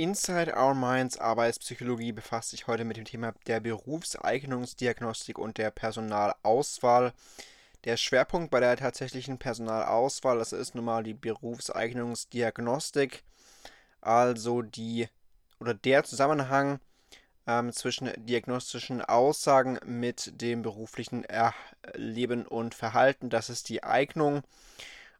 [0.00, 7.12] Inside Our Minds Arbeitspsychologie befasst sich heute mit dem Thema der Berufseignungsdiagnostik und der Personalauswahl.
[7.84, 13.24] Der Schwerpunkt bei der tatsächlichen Personalauswahl, das ist nun mal die Berufseignungsdiagnostik,
[14.00, 15.06] also die
[15.60, 16.80] oder der Zusammenhang
[17.46, 23.28] ähm, zwischen diagnostischen Aussagen mit dem beruflichen Erleben und Verhalten.
[23.28, 24.44] Das ist die Eignung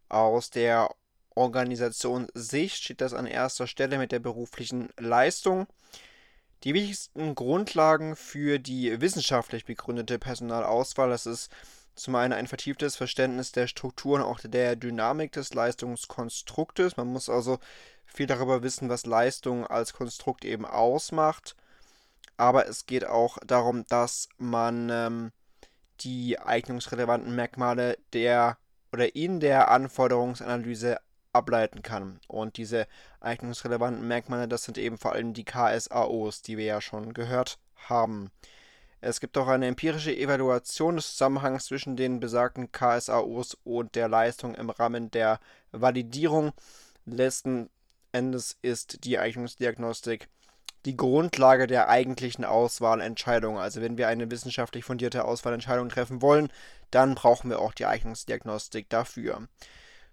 [0.08, 0.88] aus der
[1.34, 5.66] Organisationssicht steht das an erster Stelle mit der beruflichen Leistung.
[6.64, 11.50] Die wichtigsten Grundlagen für die wissenschaftlich begründete Personalauswahl, das ist
[11.94, 16.96] zum einen ein vertieftes Verständnis der Strukturen, auch der Dynamik des Leistungskonstruktes.
[16.96, 17.58] Man muss also
[18.06, 21.56] viel darüber wissen, was Leistung als Konstrukt eben ausmacht.
[22.36, 25.32] Aber es geht auch darum, dass man ähm,
[26.00, 28.56] die eignungsrelevanten Merkmale der
[28.92, 30.98] oder in der Anforderungsanalyse
[31.32, 32.20] ableiten kann.
[32.28, 32.86] Und diese
[33.20, 38.30] eignungsrelevanten Merkmale, das sind eben vor allem die KSAOs, die wir ja schon gehört haben.
[39.00, 44.54] Es gibt auch eine empirische Evaluation des Zusammenhangs zwischen den besagten KSAOs und der Leistung
[44.54, 45.40] im Rahmen der
[45.72, 46.52] Validierung.
[47.06, 47.70] Letzten
[48.12, 50.28] Endes ist die Eignungsdiagnostik
[50.86, 53.58] die Grundlage der eigentlichen Auswahlentscheidung.
[53.58, 56.50] Also wenn wir eine wissenschaftlich fundierte Auswahlentscheidung treffen wollen,
[56.90, 59.46] dann brauchen wir auch die Eignungsdiagnostik dafür.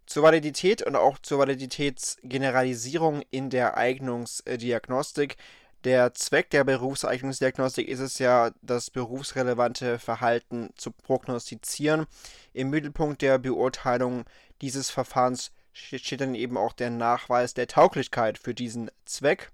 [0.07, 5.35] Zur Validität und auch zur Validitätsgeneralisierung in der Eignungsdiagnostik.
[5.83, 12.07] Der Zweck der Berufseignungsdiagnostik ist es ja, das berufsrelevante Verhalten zu prognostizieren.
[12.53, 14.23] Im Mittelpunkt der Beurteilung
[14.61, 19.51] dieses Verfahrens steht dann eben auch der Nachweis der Tauglichkeit für diesen Zweck.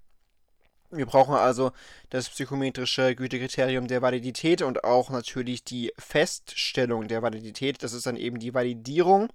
[0.92, 1.72] Wir brauchen also
[2.10, 7.82] das psychometrische Gütekriterium der Validität und auch natürlich die Feststellung der Validität.
[7.82, 9.28] Das ist dann eben die Validierung.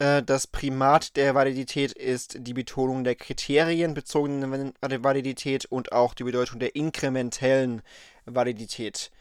[0.00, 6.58] Äh, das Primat der Validität ist die Betonung der kriterienbezogenen Validität und auch die Bedeutung
[6.58, 7.82] der inkrementellen
[8.24, 9.12] Validität.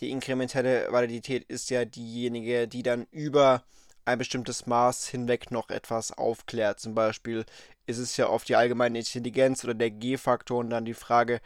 [0.00, 3.64] Die inkrementelle Validität ist ja diejenige, die dann über
[4.04, 6.80] ein bestimmtes Maß hinweg noch etwas aufklärt.
[6.80, 7.44] Zum Beispiel
[7.86, 11.40] ist es ja auf die allgemeine Intelligenz oder der G-Faktor und dann die Frage,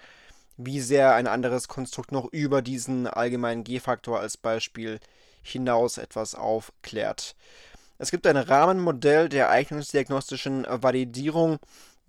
[0.58, 5.00] wie sehr ein anderes Konstrukt noch über diesen allgemeinen G-Faktor als Beispiel
[5.42, 7.34] hinaus etwas aufklärt.
[8.02, 11.60] Es gibt ein Rahmenmodell der eignungsdiagnostischen Validierung.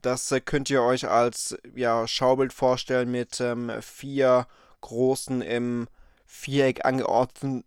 [0.01, 4.47] Das äh, könnt ihr euch als ja, Schaubild vorstellen mit ähm, vier
[4.81, 5.87] großen im
[6.25, 7.63] Viereck angeordneten,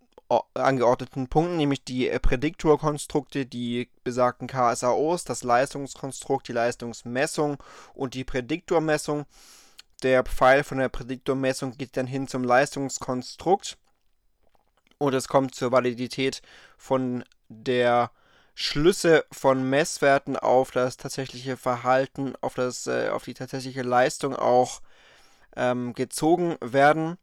[0.55, 7.59] angeordneten Punkten, nämlich die äh, Prädiktorkonstrukte, die besagten KSAOs, das Leistungskonstrukt, die Leistungsmessung
[7.95, 9.27] und die Prädiktormessung.
[10.03, 13.79] Der Pfeil von der Prädiktormessung geht dann hin zum Leistungskonstrukt
[14.99, 16.43] und es kommt zur Validität
[16.77, 18.11] von der
[18.55, 24.81] Schlüsse von Messwerten auf das tatsächliche Verhalten, auf, das, äh, auf die tatsächliche Leistung auch
[25.57, 27.19] ähm, gezogen werden.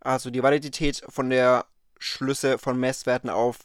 [0.00, 1.66] Also die Validität von der
[1.98, 3.58] Schlüsse von Messwerten auf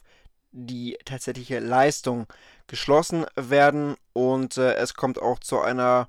[0.52, 2.26] die tatsächliche Leistung
[2.66, 6.08] geschlossen werden und äh, es kommt auch zu einer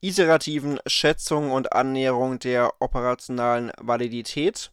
[0.00, 4.70] iterativen Schätzung und Annäherung der operationalen Validität.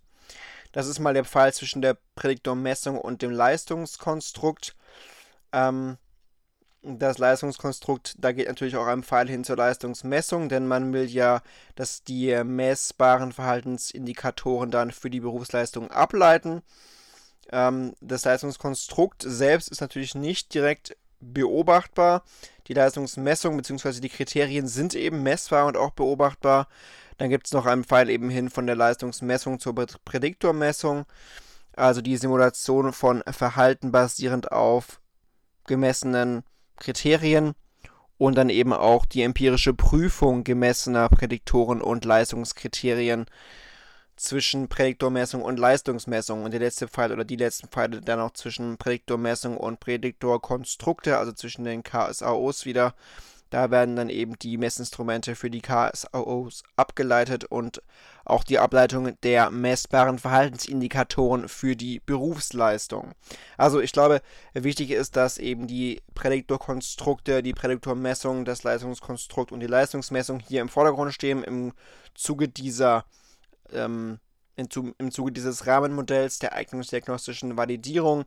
[0.73, 4.75] Das ist mal der Fall zwischen der Prädiktormessung und dem Leistungskonstrukt.
[5.53, 5.97] Ähm,
[6.81, 11.41] das Leistungskonstrukt, da geht natürlich auch ein Pfeil hin zur Leistungsmessung, denn man will ja,
[11.75, 16.61] dass die messbaren Verhaltensindikatoren dann für die Berufsleistung ableiten.
[17.51, 22.23] Ähm, das Leistungskonstrukt selbst ist natürlich nicht direkt beobachtbar.
[22.67, 24.01] Die Leistungsmessung bzw.
[24.01, 26.67] die Kriterien sind eben messbar und auch beobachtbar.
[27.17, 31.05] Dann gibt es noch einen Pfeil eben hin von der Leistungsmessung zur Prädiktormessung,
[31.75, 34.99] also die Simulation von Verhalten basierend auf
[35.65, 36.43] gemessenen
[36.77, 37.53] Kriterien
[38.17, 43.25] und dann eben auch die empirische Prüfung gemessener Prädiktoren und Leistungskriterien
[44.15, 46.43] zwischen Prädiktormessung und Leistungsmessung.
[46.43, 51.31] Und der letzte Pfeil oder die letzten Pfeile dann auch zwischen Prädiktormessung und Prädiktorkonstrukte, also
[51.31, 52.93] zwischen den KSAOs wieder.
[53.53, 57.83] Da werden dann eben die Messinstrumente für die KSOs abgeleitet und
[58.25, 63.11] auch die Ableitung der messbaren Verhaltensindikatoren für die Berufsleistung.
[63.55, 64.23] Also ich glaube,
[64.53, 70.69] wichtig ist, dass eben die Prädiktorkonstrukte, die Prädiktormessung, das Leistungskonstrukt und die Leistungsmessung hier im
[70.69, 71.73] Vordergrund stehen im
[72.15, 73.05] Zuge dieser
[73.71, 74.17] ähm,
[74.55, 78.25] im Zuge dieses Rahmenmodells der eignungsdiagnostischen Validierung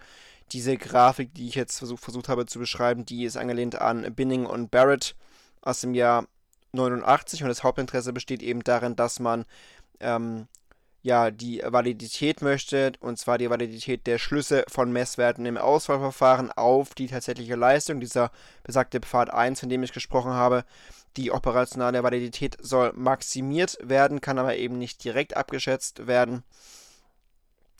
[0.52, 4.46] diese Grafik, die ich jetzt versuch, versucht habe zu beschreiben, die ist angelehnt an Binning
[4.46, 5.16] und Barrett
[5.60, 6.26] aus dem Jahr
[6.72, 9.44] 89 und das Hauptinteresse besteht eben darin, dass man
[10.00, 10.46] ähm,
[11.02, 16.94] ja die Validität möchte, und zwar die Validität der Schlüsse von Messwerten im Auswahlverfahren auf
[16.94, 18.00] die tatsächliche Leistung.
[18.00, 18.30] Dieser
[18.62, 20.64] besagte Pfad 1, von dem ich gesprochen habe,
[21.16, 26.42] Die operationale Validität soll maximiert werden, kann aber eben nicht direkt abgeschätzt werden.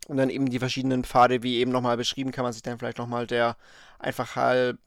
[0.08, 2.98] Und dann eben die verschiedenen Pfade, wie eben nochmal beschrieben, kann man sich dann vielleicht
[2.98, 3.56] nochmal der
[3.98, 4.78] Einfachheit,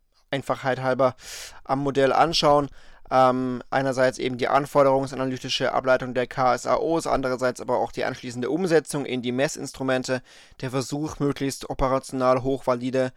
[0.81, 1.15] halber
[1.63, 2.69] am Modell anschauen.
[3.11, 9.21] Ähm, einerseits eben die anforderungsanalytische Ableitung der KSAOs, andererseits aber auch die anschließende Umsetzung in
[9.21, 10.21] die Messinstrumente,
[10.61, 13.11] der Versuch, möglichst operational hochvalide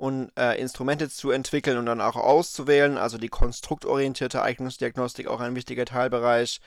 [0.00, 5.54] und äh, Instrumente zu entwickeln und dann auch auszuwählen, also die konstruktorientierte Eignungsdiagnostik auch ein
[5.54, 6.62] wichtiger Teilbereich.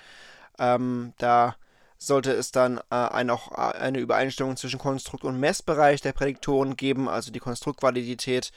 [0.60, 1.56] Ähm, da
[1.98, 6.78] sollte es dann äh, ein, auch äh, eine Übereinstimmung zwischen Konstrukt- und Messbereich der Prädiktoren
[6.78, 8.52] geben, also die Konstruktvalidität,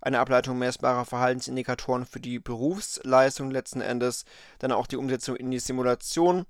[0.00, 4.24] eine Ableitung messbarer Verhaltensindikatoren für die Berufsleistung letzten Endes,
[4.60, 6.46] dann auch die Umsetzung in die Simulation,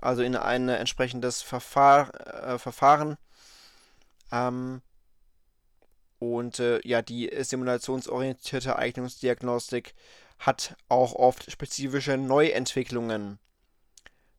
[0.00, 3.18] also in ein entsprechendes Verfahr äh, Verfahren.
[4.32, 4.82] Ähm,
[6.18, 9.94] und äh, ja, die simulationsorientierte Eignungsdiagnostik
[10.38, 13.38] hat auch oft spezifische Neuentwicklungen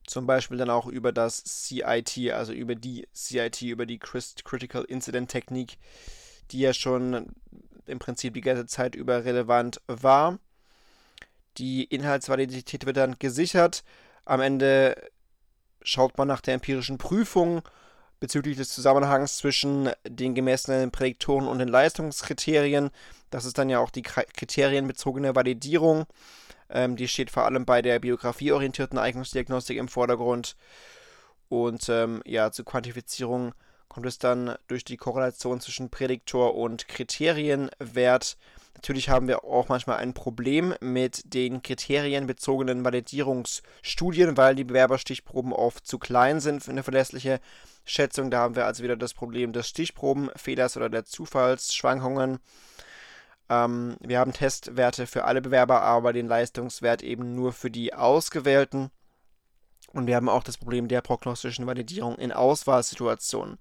[0.10, 5.30] zum Beispiel dann auch über das CIT, also über die CIT, über die Critical Incident
[5.30, 5.78] Technik,
[6.52, 7.31] die ja schon
[7.86, 10.40] im Prinzip die ganze Zeit über relevant war.
[11.58, 13.84] Die Inhaltsvalidität wird dann gesichert.
[14.26, 14.96] Am Ende
[15.84, 17.62] schaut man nach der empirischen Prüfung
[18.19, 22.89] bezüglich des Zusammenhangs zwischen den gemessenen Prädiktoren und den Leistungskriterien.
[23.30, 26.06] Das ist dann ja auch die kriterienbezogene Validierung.
[26.69, 30.56] Ähm, die steht vor allem bei der biografieorientierten Eignungsdiagnostik im Vordergrund.
[31.48, 33.54] Und ähm, ja, zur Quantifizierung
[33.88, 38.38] kommt es dann durch die Korrelation zwischen Prädiktor und Kriterienwert.
[38.75, 45.86] Natürlich haben wir auch manchmal ein Problem mit den kriterienbezogenen Validierungsstudien, weil die Bewerberstichproben oft
[45.86, 47.42] zu klein sind für eine verlässliche
[47.83, 48.31] Schätzung.
[48.31, 52.39] Da haben wir also wieder das Problem des Stichprobenfehlers oder der Zufallsschwankungen.
[53.50, 58.92] Ähm, wir haben Testwerte für alle Bewerber, aber den Leistungswert eben nur für die Ausgewählten.
[59.92, 63.57] Und wir haben auch das Problem der prognostischen Validierung in Auswahlsituationen.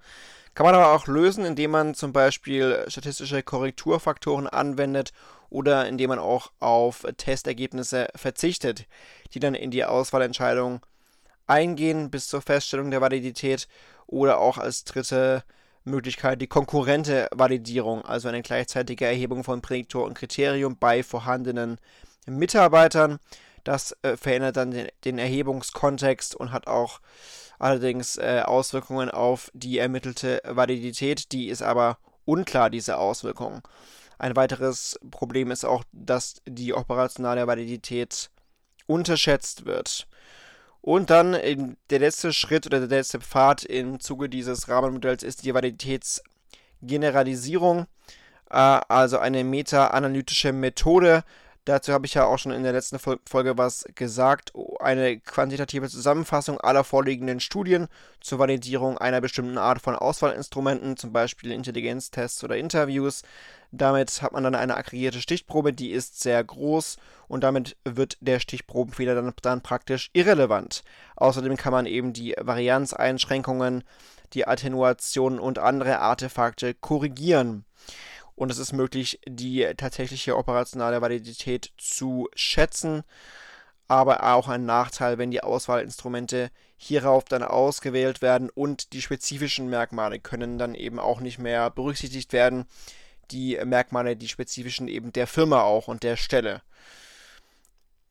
[0.58, 5.12] Kann man aber auch lösen, indem man zum Beispiel statistische Korrekturfaktoren anwendet
[5.50, 8.87] oder indem man auch auf Testergebnisse verzichtet,
[9.32, 10.81] die dann in die Auswahlentscheidung
[11.46, 13.69] eingehen bis zur Feststellung der Validität
[14.08, 15.44] oder auch als dritte
[15.84, 21.78] Möglichkeit die konkurrente Validierung, also eine gleichzeitige Erhebung von Prädiktor und Kriterium bei vorhandenen
[22.26, 23.20] Mitarbeitern.
[23.62, 26.99] Das äh, verändert dann den, den, Erhebungskontext und hat auch
[27.58, 31.32] allerdings äh, Auswirkungen auf die ermittelte Validität.
[31.32, 33.62] Die ist aber unklar, diese Auswirkungen.
[34.19, 38.31] Ein weiteres Problem ist auch, dass die operationale Validität
[38.87, 40.06] unterschätzt wird.
[40.81, 41.37] Und dann
[41.90, 47.87] der letzte Schritt oder der letzte Pfad im Zuge dieses Rahmenmodells ist die Validitätsgeneralisierung,
[48.50, 51.22] äh, also eine meta-analytische Methode.
[51.69, 54.55] Dazu habe ich ja auch schon in der letzten Folge was gesagt.
[54.81, 57.88] Eine quantitative Zusammenfassung aller vorliegenden Studien
[58.23, 63.20] zur Validierung einer bestimmten Art von Auswahlinstrumenten, zum Beispiel Intelligenztests oder Interviews.
[63.70, 66.97] Damit hat man dann eine aggregierte Stichprobe, die ist sehr groß
[67.29, 70.85] und damit wird der Stichprobenfehler dann, dann praktisch irrelevant.
[71.17, 73.85] Außerdem kann man eben die Varianzeinschränkungen,
[74.32, 77.67] die Attenuation und andere Artefakte korrigieren.
[78.39, 83.03] Und es ist möglich, die tatsächliche operationale Validität zu schätzen
[83.89, 90.21] aber auch ein Nachteil, wenn die Auswahlinstrumente hierauf dann ausgewählt werden und die spezifischen Merkmale
[90.21, 92.67] können dann eben auch nicht mehr berücksichtigt werden,
[93.31, 96.63] die Merkmale, die spezifischen eben der Firma auch und der Stelle.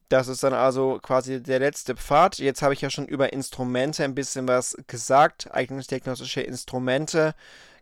[0.10, 2.40] Das ist dann also quasi der letzte Pfad.
[2.40, 5.54] Jetzt habe ich ja schon über Instrumente ein bisschen was gesagt.
[5.54, 7.36] Eignungsdiagnostische Instrumente.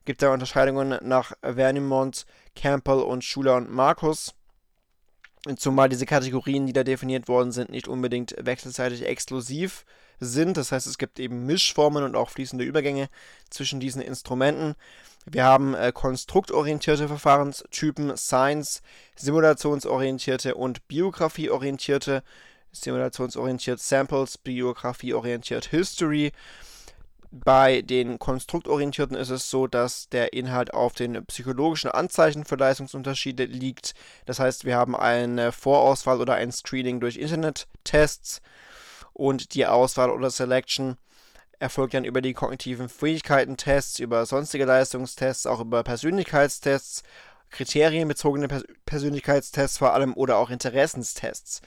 [0.05, 4.35] Gibt da Unterscheidungen nach Vernimont, Campbell und Schuler und Markus.
[5.57, 9.85] Zumal diese Kategorien, die da definiert worden sind, nicht unbedingt wechselseitig exklusiv
[10.19, 10.57] sind.
[10.57, 13.09] Das heißt, es gibt eben Mischformen und auch fließende Übergänge
[13.49, 14.75] zwischen diesen Instrumenten.
[15.25, 18.81] Wir haben äh, konstruktorientierte Verfahrenstypen, Science,
[19.15, 22.23] simulationsorientierte und biografieorientierte,
[22.71, 26.31] simulationsorientiert Samples, biografieorientiert History.
[27.37, 33.43] Bei den konstruktorientierten ist es so, dass der Inhalt auf den psychologischen Anzeichen für Leistungsunterschiede
[33.43, 33.93] liegt.
[34.25, 38.41] Das heißt, wir haben eine Vorauswahl oder ein Screening durch Internet-Tests
[39.11, 40.95] und die Auswahl oder Selection
[41.59, 47.03] erfolgt dann über die kognitiven Fähigkeiten-Tests, über sonstige Leistungstests, auch über Persönlichkeitstests,
[47.49, 51.61] kriterienbezogene Pers Persönlichkeitstests vor allem oder auch Interessenstests.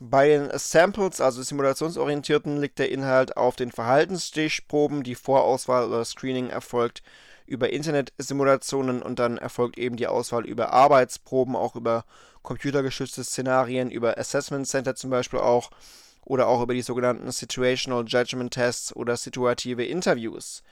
[0.00, 5.02] Bei den Samples, also simulationsorientierten, liegt der Inhalt auf den Verhaltensstichproben.
[5.02, 7.02] Die Vorauswahl oder Screening erfolgt
[7.46, 12.04] über Internet-Simulationen und dann erfolgt eben die Auswahl über Arbeitsproben, auch über
[12.42, 15.70] computergestützte Szenarien, über Assessment Center zum Beispiel auch
[16.24, 20.62] oder auch über die sogenannten Situational Judgment Tests oder situative Interviews.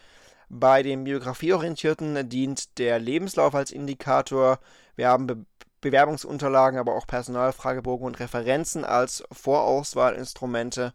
[0.48, 4.60] Bei den biografieorientierten dient der Lebenslauf als Indikator.
[4.94, 5.44] Wir haben Be
[5.80, 10.92] Bewerbungsunterlagen, aber auch Personalfragebogen und Referenzen als Vorauswahlinstrumente.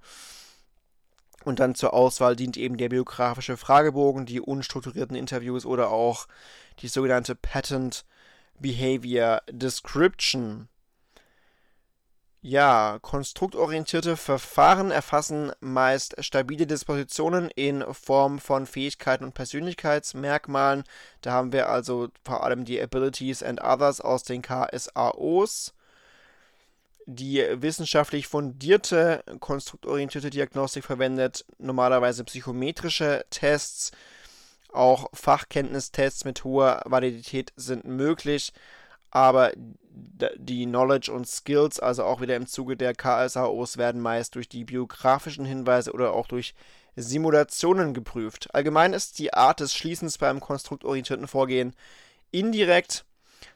[1.43, 6.27] Und dann zur Auswahl dient eben der biografische Fragebogen, die unstrukturierten Interviews oder auch
[6.79, 8.05] die sogenannte Patent
[8.59, 10.67] Behavior Description.
[12.43, 20.83] Ja, konstruktorientierte Verfahren erfassen meist stabile Dispositionen in Form von Fähigkeiten und Persönlichkeitsmerkmalen.
[21.21, 25.75] Da haben wir also vor allem die Abilities and Others aus den KSAOs.
[27.05, 33.91] Die wissenschaftlich fundierte konstruktorientierte Diagnostik verwendet normalerweise psychometrische Tests.
[34.73, 38.51] Auch Fachkenntnistests mit hoher Validität sind möglich
[39.11, 39.51] aber
[40.37, 44.63] die Knowledge und Skills, also auch wieder im Zuge der KSAOs, werden meist durch die
[44.63, 46.55] biografischen Hinweise oder auch durch
[46.95, 48.53] Simulationen geprüft.
[48.53, 51.75] Allgemein ist die Art des Schließens beim konstruktorientierten Vorgehen
[52.31, 53.05] indirekt,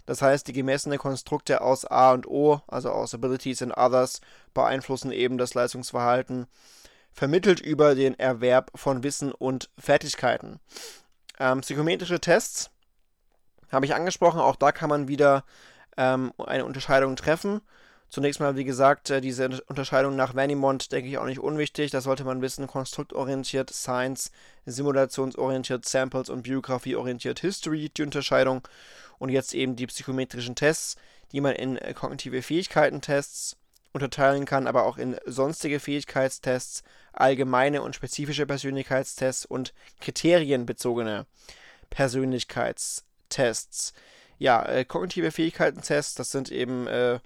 [0.05, 4.21] das heißt, die gemessene Konstrukte aus A und O, also aus Abilities and Others,
[4.53, 6.47] beeinflussen eben das Leistungsverhalten,
[7.11, 10.59] vermittelt über den Erwerb von Wissen und Fertigkeiten.
[11.39, 12.69] Ähm, psychometrische Tests
[13.75, 15.43] habe ich angesprochen, auch da kann man wieder
[15.97, 17.61] ähm, eine Unterscheidung treffen.
[18.09, 21.91] Zunächst mal, wie gesagt, äh, diese Unterscheidung nach Vanimont denke ich auch nicht unwichtig.
[21.91, 22.67] Das sollte man wissen.
[22.67, 24.31] Konstruktorientiert, Science,
[24.65, 28.67] simulationsorientiert, Samples und biografieorientiert, History, die Unterscheidung.
[29.17, 30.95] Und jetzt eben die psychometrischen Tests,
[31.31, 33.57] die man in äh, kognitive Fähigkeiten-Tests
[33.91, 41.25] unterteilen kann, aber auch in sonstige Fähigkeitstests, allgemeine und spezifische Persönlichkeitstests und kriterienbezogene
[41.89, 43.05] Persönlichkeitstests.
[43.29, 43.93] Tests.
[44.37, 47.19] Ja, äh, kognitive Fähigkeiten-Tests, das sind eben äh,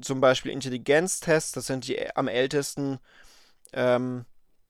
[0.00, 2.98] zum Beispiel Intelligenztests, das sind die äh, am ältesten
[3.72, 4.24] ähm,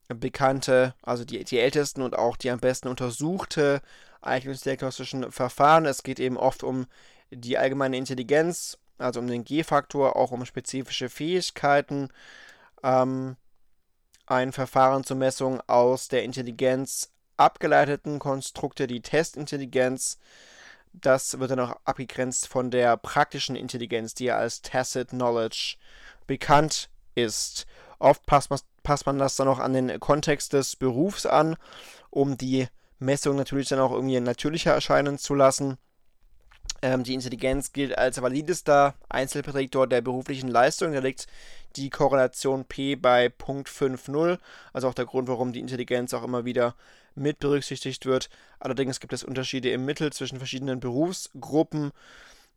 [0.07, 3.81] bekannte, also die, die ältesten und auch die am besten untersuchte
[4.21, 5.85] eignungsdiagnostischen Verfahren.
[5.85, 6.87] Es geht eben oft um
[7.31, 12.09] die allgemeine Intelligenz, also um den G-Faktor, auch um spezifische Fähigkeiten.
[12.83, 13.35] Ähm,
[14.27, 20.19] ein Verfahren zur Messung aus der Intelligenz abgeleiteten Konstrukte, die Testintelligenz,
[20.93, 25.77] das wird dann auch abgegrenzt von der praktischen Intelligenz, die ja als Tacit Knowledge
[26.27, 27.65] bekannt ist.
[27.99, 31.55] Oft passt man, passt man das dann auch an den Kontext des Berufs an,
[32.09, 32.67] um die
[32.99, 35.77] Messung natürlich dann auch irgendwie natürlicher erscheinen zu lassen.
[36.81, 40.93] Ähm, die Intelligenz gilt als validester Einzelprädiktor der beruflichen Leistung.
[40.93, 41.27] Da liegt
[41.75, 44.39] die Korrelation P bei Punkt 5,0.
[44.73, 46.75] Also auch der Grund, warum die Intelligenz auch immer wieder
[47.15, 48.29] mit berücksichtigt wird.
[48.59, 51.91] Allerdings gibt es Unterschiede im Mittel zwischen verschiedenen Berufsgruppen.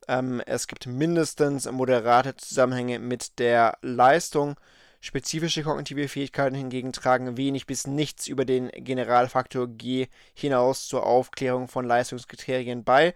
[0.09, 4.57] Ähm, es gibt mindestens moderate Zusammenhänge mit der Leistung.
[5.01, 11.69] Spezifische kognitive Fähigkeiten hingegen tragen wenig bis nichts über den Generalfaktor G hinaus zur Aufklärung
[11.69, 13.15] von Leistungskriterien bei.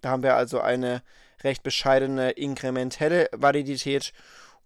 [0.00, 1.02] Da haben wir also eine
[1.44, 4.12] recht bescheidene inkrementelle Validität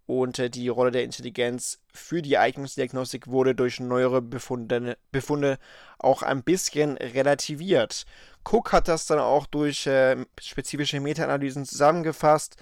[0.06, 5.58] und äh, die Rolle der Intelligenz für die Eignungsdiagnostik wurde durch neuere Befunde, Befunde
[5.98, 8.04] auch ein bisschen relativiert.
[8.44, 12.56] Cook hat das dann auch durch äh, spezifische Meta-Analysen zusammengefasst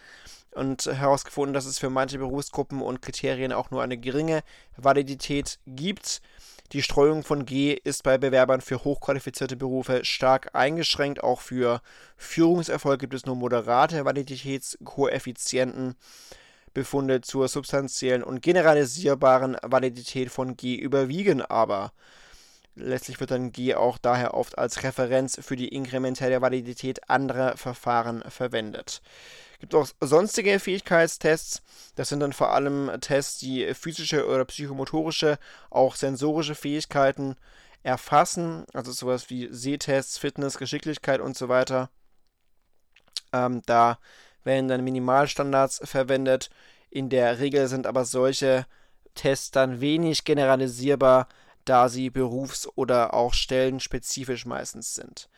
[0.52, 4.42] und herausgefunden, dass es für manche Berufsgruppen und Kriterien auch nur eine geringe
[4.76, 6.20] Validität gibt.
[6.72, 11.22] Die Streuung von G ist bei Bewerbern für hochqualifizierte Berufe stark eingeschränkt.
[11.22, 11.82] Auch für
[12.16, 15.96] Führungserfolg gibt es nur moderate Validitätskoeffizienten.
[16.74, 21.92] Befunde zur substanziellen und generalisierbaren Validität von G überwiegen aber.
[22.76, 28.22] Letztlich wird dann G auch daher oft als Referenz für die inkrementelle Validität anderer Verfahren
[28.28, 29.02] verwendet.
[29.54, 31.62] Es gibt auch sonstige Fähigkeitstests.
[31.96, 37.36] Das sind dann vor allem Tests, die physische oder psychomotorische, auch sensorische Fähigkeiten
[37.82, 38.64] erfassen.
[38.72, 41.90] Also sowas wie Sehtests, Fitness, Geschicklichkeit und so weiter.
[43.32, 43.98] Ähm, da
[44.44, 46.50] werden dann Minimalstandards verwendet.
[46.90, 48.66] In der Regel sind aber solche
[49.14, 51.28] Tests dann wenig generalisierbar,
[51.64, 55.28] da sie berufs- oder auch stellenspezifisch meistens sind.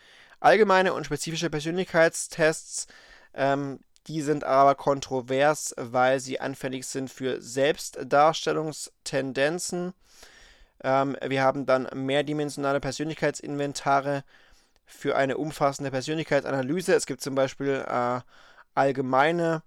[0.41, 2.87] Allgemeine und spezifische Persönlichkeitstests,
[3.35, 9.95] ähm, die sind aber kontrovers, weil sie anfällig sind für Selbstdarstellungstendenzen.
[10.83, 14.25] Ähm, wir haben dann mehrdimensionale Persönlichkeitsinventare
[14.85, 16.95] für eine umfassende Persönlichkeitsanalyse.
[16.95, 18.21] Es gibt zum Beispiel äh,
[18.75, 19.63] allgemeine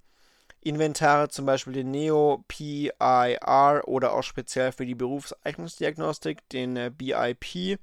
[0.62, 7.80] Inventare, zum Beispiel den Neo PIR oder auch speziell für die Berufseignungsdiagnostik, den äh, BIP.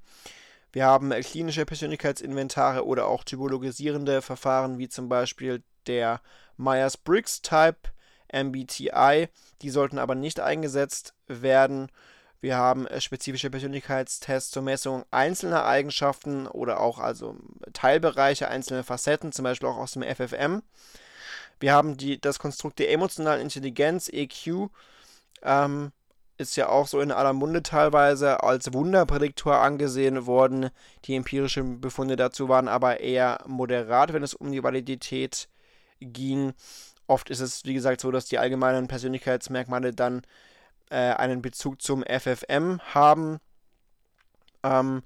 [0.73, 6.21] Wir haben äh, klinische Persönlichkeitsinventare oder auch typologisierende Verfahren, wie zum Beispiel der
[6.57, 7.91] Myers-Briggs Type
[8.33, 9.29] MBTI.
[9.61, 11.89] Die sollten aber nicht eingesetzt werden.
[12.41, 17.37] Wir haben äh, spezifische Persönlichkeitstests zur Messung einzelner Eigenschaften oder auch also
[17.73, 20.63] Teilbereiche, einzelne Facetten, zum Beispiel auch aus dem FFM.
[21.63, 24.69] Wir haben die, das Konstrukt der emotionalen Intelligenz, EQ,
[25.43, 25.93] ähm,
[26.37, 30.71] ist ja auch so in aller Munde teilweise als Wunderprädiktor angesehen worden.
[31.05, 35.49] Die empirischen Befunde dazu waren aber eher moderat, wenn es um die Validität
[36.01, 36.53] ging.
[37.07, 40.23] Oft ist es, wie gesagt, so, dass die allgemeinen Persönlichkeitsmerkmale dann
[40.91, 43.39] äh, einen Bezug zum FFM haben.
[44.65, 45.05] Ähm,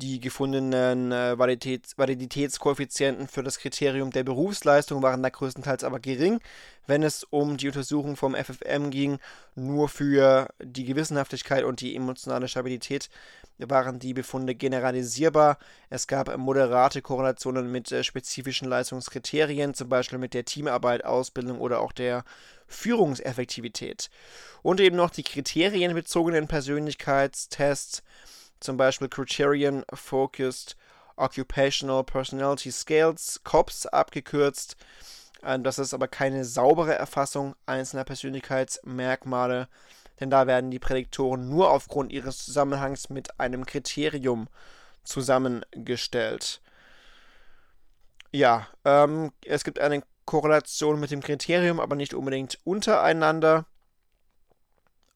[0.00, 6.40] die gefundenen äh, Validitäts Validitätskoeffizienten für das Kriterium der Berufsleistung waren da größtenteils aber gering,
[6.86, 9.18] wenn es um die Untersuchung vom FFM ging.
[9.56, 13.10] Nur für die Gewissenhaftigkeit und die emotionale Stabilität
[13.58, 15.58] waren die Befunde generalisierbar.
[15.90, 21.80] Es gab moderate Korrelationen mit äh, spezifischen Leistungskriterien, zum Beispiel mit der Teamarbeit, Ausbildung oder
[21.80, 22.22] auch der
[22.68, 24.10] Führungseffektivität.
[24.62, 28.04] Und eben noch die kriterienbezogenen Persönlichkeitstests
[28.60, 30.76] zum Beispiel Criterion Focused
[31.18, 34.76] Occupational Personality Scales, COPS abgekürzt.
[35.42, 39.68] Ähm, das ist aber keine saubere Erfassung einzelner Persönlichkeitsmerkmale,
[40.20, 44.48] denn da werden die Prädiktoren nur aufgrund ihres Zusammenhangs mit einem Kriterium
[45.04, 46.60] zusammengestellt.
[48.30, 53.64] Ja, ähm, es gibt eine Korrelation mit dem Kriterium, aber nicht unbedingt untereinander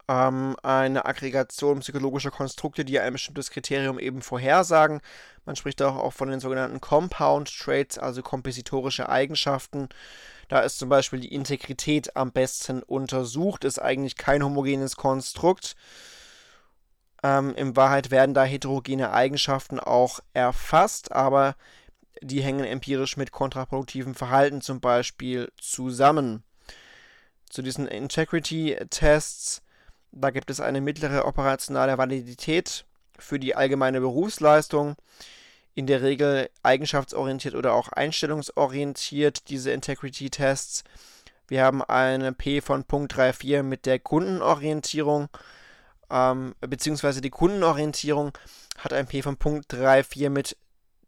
[0.09, 5.01] ähm, eine Aggregation psychologischer Konstrukte, die ein bestimmtes Kriterium eben vorhersagen.
[5.45, 9.89] Man spricht auch von den sogenannten Compound Traits, also kompositorische Eigenschaften.
[10.49, 15.77] Da ist zum Beispiel die Integrität am besten untersucht, ist eigentlich kein homogenes Konstrukt.
[17.23, 21.57] Ähm, in Wahrheit werden da heterogene Eigenschaften auch erfasst, aber
[22.21, 26.43] die hängen empirisch mit kontraproduktivem Verhalten zum Beispiel zusammen.
[27.49, 29.63] Zu diesen Integrity-Tests
[30.13, 32.85] da gibt es eine mittlere operationale Validität
[33.19, 34.97] für die allgemeine Berufsleistung.
[35.75, 40.85] In der Regel eigenschaftsorientiert oder auch einstellungsorientiert diese Integrity-Tests.
[41.49, 45.29] Wir haben eine P von Punkt 3,4 mit der Kundenorientierung,
[46.11, 48.37] ähm, beziehungsweise die Kundenorientierung
[48.79, 50.57] hat ein P von Punkt 3,4 mit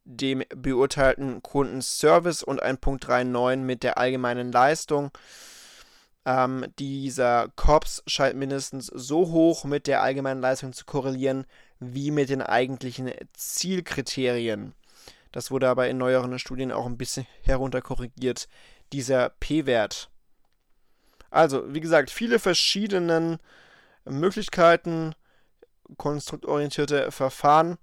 [0.04, 5.10] dem beurteilten Kundenservice und ein Punkt 3,9 mit der allgemeinen Leistung.
[6.26, 11.46] Ähm, dieser COPS scheint mindestens so hoch mit der allgemeinen Leistung zu korrelieren
[11.80, 14.74] wie mit den eigentlichen Zielkriterien.
[15.32, 18.48] Das wurde aber in neueren Studien auch ein bisschen herunterkorrigiert,
[18.92, 20.08] dieser P-Wert.
[21.30, 23.40] Also, wie gesagt, viele verschiedene
[24.04, 25.14] Möglichkeiten,
[25.96, 27.76] konstruktorientierte Verfahren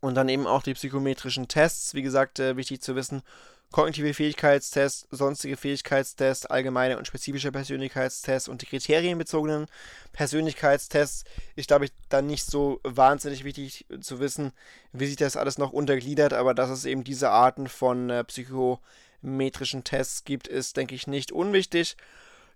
[0.00, 1.94] und dann eben auch die psychometrischen Tests.
[1.94, 3.22] Wie gesagt, äh, wichtig zu wissen,
[3.72, 9.66] kognitive Fähigkeitstests, sonstige Fähigkeitstests, allgemeine und spezifische Persönlichkeitstests und die kriterienbezogenen
[10.12, 11.24] Persönlichkeitstests.
[11.56, 14.52] Ich glaube, dann nicht so wahnsinnig wichtig zu wissen,
[14.92, 19.84] wie sich das alles noch untergliedert, aber dass es eben diese Arten von äh, psychometrischen
[19.84, 21.96] Tests gibt, ist, denke ich, nicht unwichtig.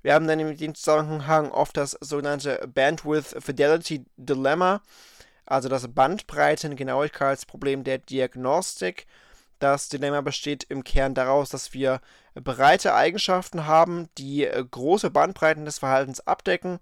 [0.03, 4.81] Wir haben dann in dem Zusammenhang oft das sogenannte Bandwidth Fidelity Dilemma,
[5.45, 9.07] also das Bandbreiten-Genauigkeitsproblem der Diagnostik.
[9.61, 12.01] Das Dilemma besteht im Kern daraus, dass wir
[12.35, 16.79] breite Eigenschaften haben, die äh, große Bandbreiten des Verhaltens abdecken,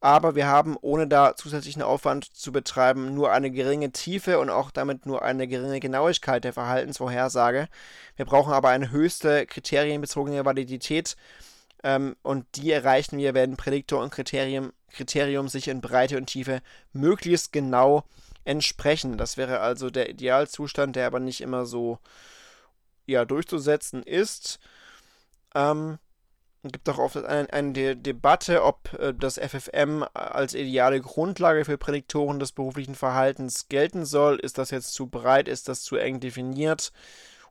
[0.00, 4.70] aber wir haben, ohne da zusätzlichen Aufwand zu betreiben, nur eine geringe Tiefe und auch
[4.70, 7.68] damit nur eine geringe Genauigkeit der Verhaltensvorhersage.
[8.16, 11.16] Wir brauchen aber eine höchste kriterienbezogene Validität
[11.84, 16.60] ähm, und die erreichen wir, wenn Prädiktor und Kriterium, Kriterium sich in Breite und Tiefe
[16.92, 18.04] möglichst genau
[18.44, 19.18] entsprechen.
[19.18, 21.98] Das wäre also der Idealzustand, der aber nicht immer so
[23.06, 24.58] ja, durchzusetzen ist.
[25.54, 25.98] Ähm,
[26.62, 31.64] es gibt auch oft eine, eine De Debatte, ob äh, das FFM als ideale Grundlage
[31.64, 34.38] für Prädiktoren des beruflichen Verhaltens gelten soll.
[34.38, 35.48] Ist das jetzt zu breit?
[35.48, 36.92] Ist das zu eng definiert?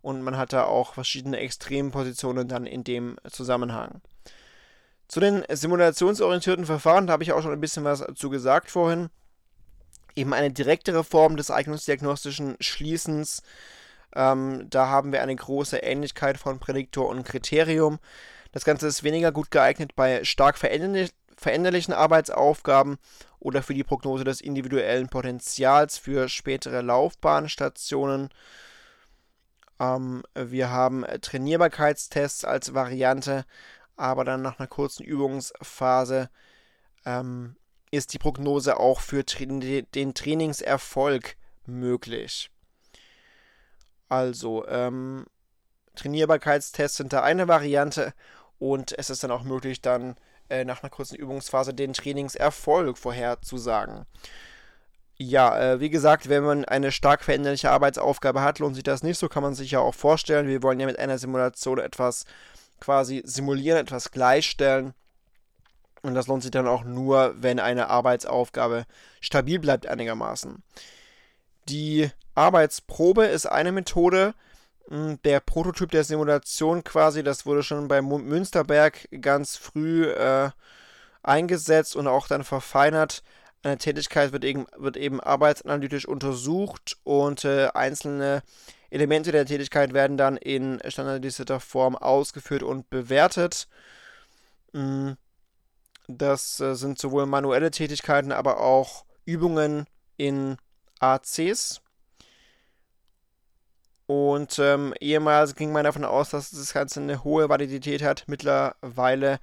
[0.02, 4.02] Und man hat da auch verschiedene Extrempositionen dann in dem Zusammenhang.
[5.08, 9.10] Zu den simulationsorientierten Verfahren, da habe ich auch schon ein bisschen was dazu gesagt vorhin
[10.20, 13.42] eben eine direktere Form des eignungsdiagnostischen Schließens.
[14.16, 18.00] Ähm, da haben wir eine große Ähnlichkeit von Prädiktor und Kriterium.
[18.52, 22.98] Das Ganze ist weniger gut geeignet bei stark veränderlich veränderlichen Arbeitsaufgaben
[23.40, 28.30] oder für die Prognose des individuellen Potenzials für spätere Laufbahnstationen.
[29.80, 33.46] Ähm, wir haben Trainierbarkeitstests als Variante,
[33.96, 36.30] aber dann nach einer kurzen Übungsphase
[37.06, 37.56] ähm,
[37.92, 42.52] ist die Prognose auch für den Trainingserfolg möglich.
[44.08, 45.26] Also, ähm,
[45.96, 48.14] Trainierbarkeitstests sind da eine Variante
[48.58, 50.16] und es ist dann auch möglich, dann
[50.50, 54.06] äh, nach einer kurzen Übungsphase den Trainingserfolg vorherzusagen.
[55.18, 59.20] Ja, äh, wie gesagt, wenn man eine stark veränderliche Arbeitsaufgabe hat, lohnt sich das nicht.
[59.20, 60.48] So kann man sich ja auch vorstellen.
[60.48, 62.24] Wir wollen ja mit einer Simulation etwas
[62.80, 64.94] quasi simulieren, etwas gleichstellen.
[66.02, 68.86] Und das lohnt sich dann auch nur, wenn eine Arbeitsaufgabe
[69.20, 70.64] stabil bleibt einigermaßen.
[71.68, 74.34] Die Arbeitsprobe ist eine Methode.
[74.88, 80.50] Hm, der Prototyp der Simulation quasi, das wurde schon bei Münsterberg ganz früh äh,
[81.22, 83.24] eingesetzt und auch dann verfeinert
[83.64, 88.42] eine Tätigkeit wird eben, wird eben arbeitsanalytisch untersucht und äh, einzelne
[88.90, 93.68] Elemente der Tätigkeit werden dann in standardisierter Form ausgeführt und bewertet.
[94.74, 95.12] Mm,
[96.10, 99.86] das äh, sind sowohl manuelle Tätigkeiten, aber auch Übungen
[100.18, 100.58] in
[101.00, 101.82] ACs.
[104.08, 108.24] Und ähm, ehemals ging man davon aus, dass das Ganze eine hohe Validität hat.
[108.26, 109.40] Mittlerweile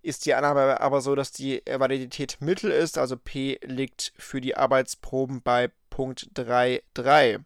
[0.00, 4.56] ist die Annahme aber so, dass die Validität Mittel ist, also P liegt für die
[4.56, 7.40] Arbeitsproben bei Punkt 3.3.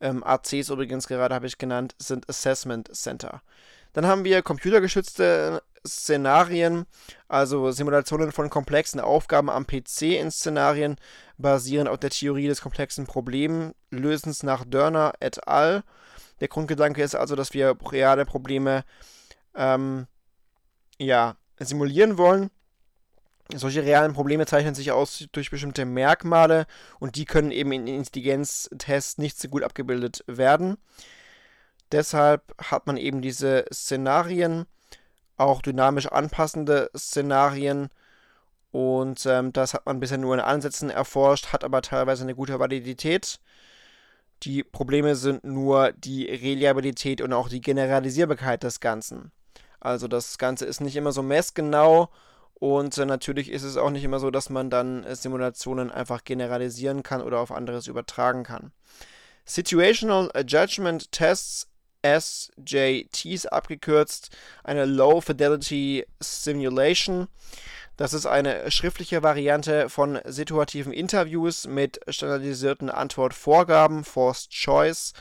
[0.00, 3.40] Ähm, ACs übrigens gerade habe ich genannt, sind Assessment Center.
[3.96, 6.84] Dann haben wir computergeschützte Szenarien,
[7.28, 10.96] also Simulationen von komplexen Aufgaben am PC in Szenarien,
[11.38, 15.82] basieren auf der Theorie des komplexen Problemlösens nach Dörner et al.
[16.40, 18.84] Der Grundgedanke ist also, dass wir reale Probleme
[19.54, 20.06] ähm,
[20.98, 22.50] ja, simulieren wollen.
[23.54, 26.66] Solche realen Probleme zeichnen sich aus durch bestimmte Merkmale
[26.98, 30.76] und die können eben in Intelligenztests nicht so gut abgebildet werden.
[31.92, 34.66] Deshalb hat man eben diese Szenarien,
[35.36, 37.88] auch dynamisch anpassende Szenarien.
[38.72, 42.58] Und ähm, das hat man bisher nur in Ansätzen erforscht, hat aber teilweise eine gute
[42.58, 43.40] Validität.
[44.42, 49.32] Die Probleme sind nur die Reliabilität und auch die Generalisierbarkeit des Ganzen.
[49.80, 52.10] Also das Ganze ist nicht immer so messgenau
[52.54, 56.24] und äh, natürlich ist es auch nicht immer so, dass man dann äh, Simulationen einfach
[56.24, 58.72] generalisieren kann oder auf anderes übertragen kann.
[59.44, 61.68] Situational Judgment Tests
[62.18, 64.30] SJTs abgekürzt,
[64.64, 67.28] eine Low Fidelity Simulation.
[67.96, 75.14] Das ist eine schriftliche Variante von situativen Interviews mit standardisierten Antwortvorgaben, Forced Choice.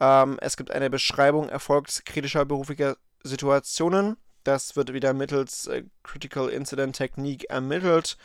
[0.00, 4.16] Ähm, es gibt eine Beschreibung erfolgskritischer beruflicher Situationen.
[4.44, 8.16] Das wird wieder mittels äh, Critical Incident Technique ermittelt.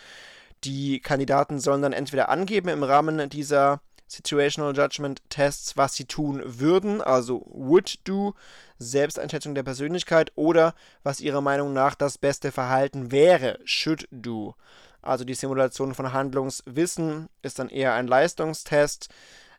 [0.63, 6.41] Die Kandidaten sollen dann entweder angeben im Rahmen dieser Situational Judgment Tests, was sie tun
[6.46, 8.36] würden, also would do,
[8.78, 14.56] Selbsteinschätzung der Persönlichkeit oder was ihrer Meinung nach das beste Verhalten wäre, should do.
[15.02, 19.10] Also die Simulation von Handlungswissen ist dann eher ein Leistungstest.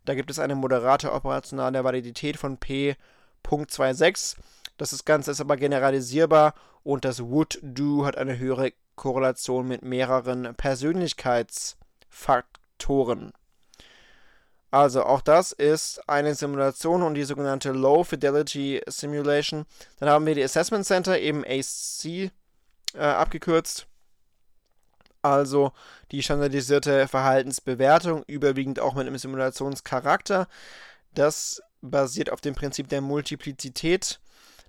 [0.04, 4.36] Da gibt es eine moderate operationale Validität von P.26
[4.76, 13.32] das Ganze ist aber generalisierbar und das Would-Do hat eine höhere Korrelation mit mehreren Persönlichkeitsfaktoren.
[14.76, 19.64] Also auch das ist eine Simulation und die sogenannte Low Fidelity Simulation.
[19.98, 22.30] Dann haben wir die Assessment Center, eben AC äh,
[22.98, 23.86] abgekürzt.
[25.22, 25.72] Also
[26.12, 30.46] die standardisierte Verhaltensbewertung, überwiegend auch mit einem Simulationscharakter.
[31.14, 34.20] Das basiert auf dem Prinzip der Multiplizität.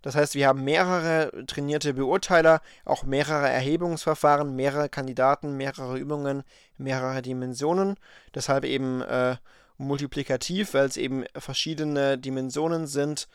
[0.04, 6.44] Das heißt, wir haben mehrere trainierte Beurteiler, auch mehrere Erhebungsverfahren, mehrere Kandidaten, mehrere Übungen,
[6.78, 7.98] mehrere Dimensionen.
[8.34, 9.36] Deshalb eben äh,
[9.78, 13.28] multiplikativ, weil es eben verschiedene Dimensionen sind.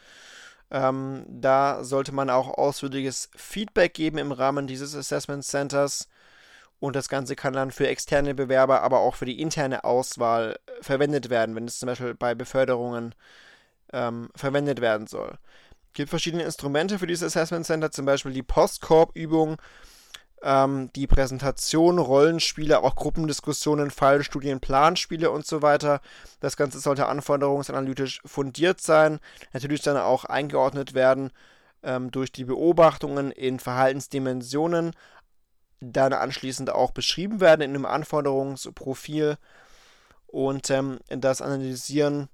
[0.71, 6.09] Ähm, da sollte man auch ausführliches Feedback geben im Rahmen dieses Assessment Centers.
[6.81, 11.31] Und das Ganze kann dann für externe Bewerber, aber auch für die interne Auswahl verwendet
[11.31, 13.15] werden, wenn es zum Beispiel bei Beförderungen
[13.93, 15.39] ähm, verwendet werden soll
[15.95, 19.57] gibt verschiedene Instrumente für dieses Assessment Center, zum Beispiel die Postkorb-Übung,
[20.43, 26.01] ähm, die Präsentation, Rollenspiele, auch Gruppendiskussionen, Fallstudien, Planspiele und so weiter.
[26.41, 29.21] Das Ganze sollte anforderungsanalytisch fundiert sein,
[29.53, 31.31] natürlich dann auch eingeordnet werden
[31.83, 34.93] ähm, durch die Beobachtungen in Verhaltensdimensionen,
[35.81, 39.37] dann anschließend auch beschrieben werden in einem Anforderungsprofil
[40.27, 42.29] und ähm, das Analysieren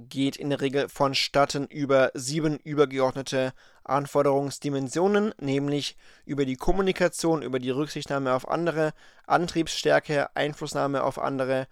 [0.00, 3.52] geht in der Regel vonstatten über sieben übergeordnete
[3.84, 8.92] Anforderungsdimensionen, nämlich über die Kommunikation, über die Rücksichtnahme auf andere,
[9.26, 11.66] Antriebsstärke, Einflussnahme auf andere,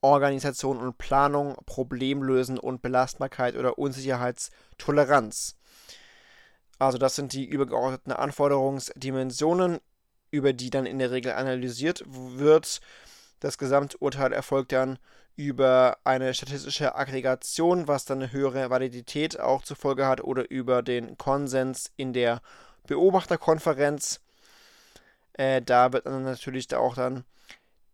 [0.00, 5.56] Organisation und Planung, Problemlösen und Belastbarkeit oder Unsicherheitstoleranz.
[6.78, 9.78] Also das sind die übergeordneten Anforderungsdimensionen,
[10.30, 12.80] über die dann in der Regel analysiert wird.
[13.44, 14.98] Das Gesamturteil erfolgt dann
[15.36, 20.80] über eine statistische Aggregation, was dann eine höhere Validität auch zur Folge hat, oder über
[20.80, 22.40] den Konsens in der
[22.86, 24.22] Beobachterkonferenz.
[25.34, 27.24] Äh, da wird dann natürlich auch dann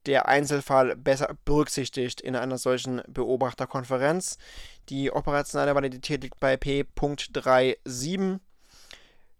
[0.06, 4.38] der Einzelfall besser berücksichtigt in einer solchen Beobachterkonferenz.
[4.88, 8.38] Die operationale Validität liegt bei P.37.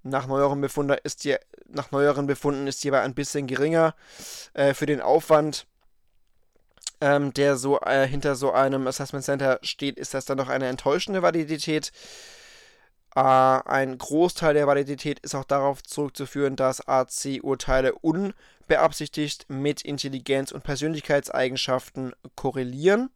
[0.02, 1.36] Nach neueren, Befunden ist die,
[1.68, 3.94] nach neueren Befunden ist die aber ein bisschen geringer.
[4.54, 5.68] Äh, für den Aufwand,
[7.00, 10.66] ähm, der so äh, hinter so einem Assessment Center steht, ist das dann doch eine
[10.66, 11.92] enttäuschende Validität.
[13.14, 20.62] Äh, ein Großteil der Validität ist auch darauf zurückzuführen, dass AC-Urteile unbeabsichtigt mit Intelligenz- und
[20.62, 23.10] Persönlichkeitseigenschaften korrelieren.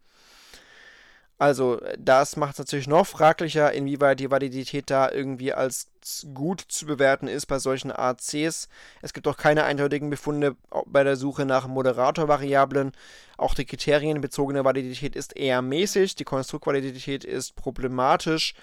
[1.44, 5.88] Also, das macht es natürlich noch fraglicher, inwieweit die Validität da irgendwie als
[6.32, 8.70] gut zu bewerten ist bei solchen ACs.
[9.02, 12.92] Es gibt auch keine eindeutigen Befunde bei der Suche nach Moderatorvariablen.
[13.36, 18.54] Auch die kriterienbezogene Validität ist eher mäßig, die Konstruktvalidität ist problematisch.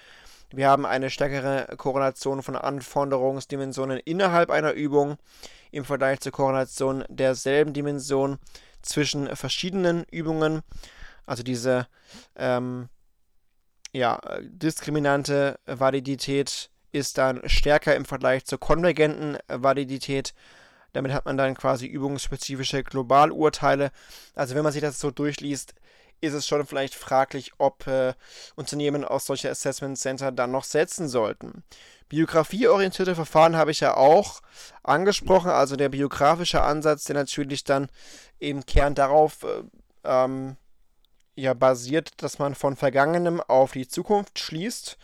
[0.50, 5.18] Wir haben eine stärkere Korrelation von Anforderungsdimensionen innerhalb einer Übung
[5.70, 8.40] im Vergleich zur Korrelation derselben Dimension
[8.82, 10.62] zwischen verschiedenen Übungen.
[11.26, 11.86] Also diese
[12.36, 12.88] ähm,
[13.92, 20.34] ja, diskriminante Validität ist dann stärker im Vergleich zur konvergenten Validität.
[20.92, 23.90] Damit hat man dann quasi übungsspezifische Globalurteile.
[24.34, 25.74] Also wenn man sich das so durchliest,
[26.20, 28.14] ist es schon vielleicht fraglich, ob äh,
[28.54, 31.64] Unternehmen aus solche Assessment Center dann noch setzen sollten.
[32.08, 34.40] Biografieorientierte Verfahren habe ich ja auch
[34.82, 37.88] angesprochen, also der biografische Ansatz, der natürlich dann
[38.38, 39.62] im Kern darauf äh,
[40.04, 40.56] ähm,
[41.34, 44.98] ja, basiert, dass man von Vergangenem auf die Zukunft schließt.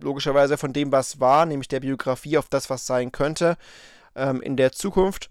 [0.00, 3.56] Logischerweise von dem, was war, nämlich der Biografie auf das, was sein könnte
[4.14, 5.30] ähm, in der Zukunft.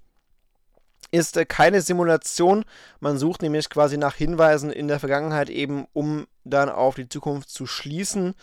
[1.11, 2.65] Ist äh, keine Simulation.
[2.99, 7.49] Man sucht nämlich quasi nach Hinweisen in der Vergangenheit eben, um dann auf die Zukunft
[7.49, 8.33] zu schließen.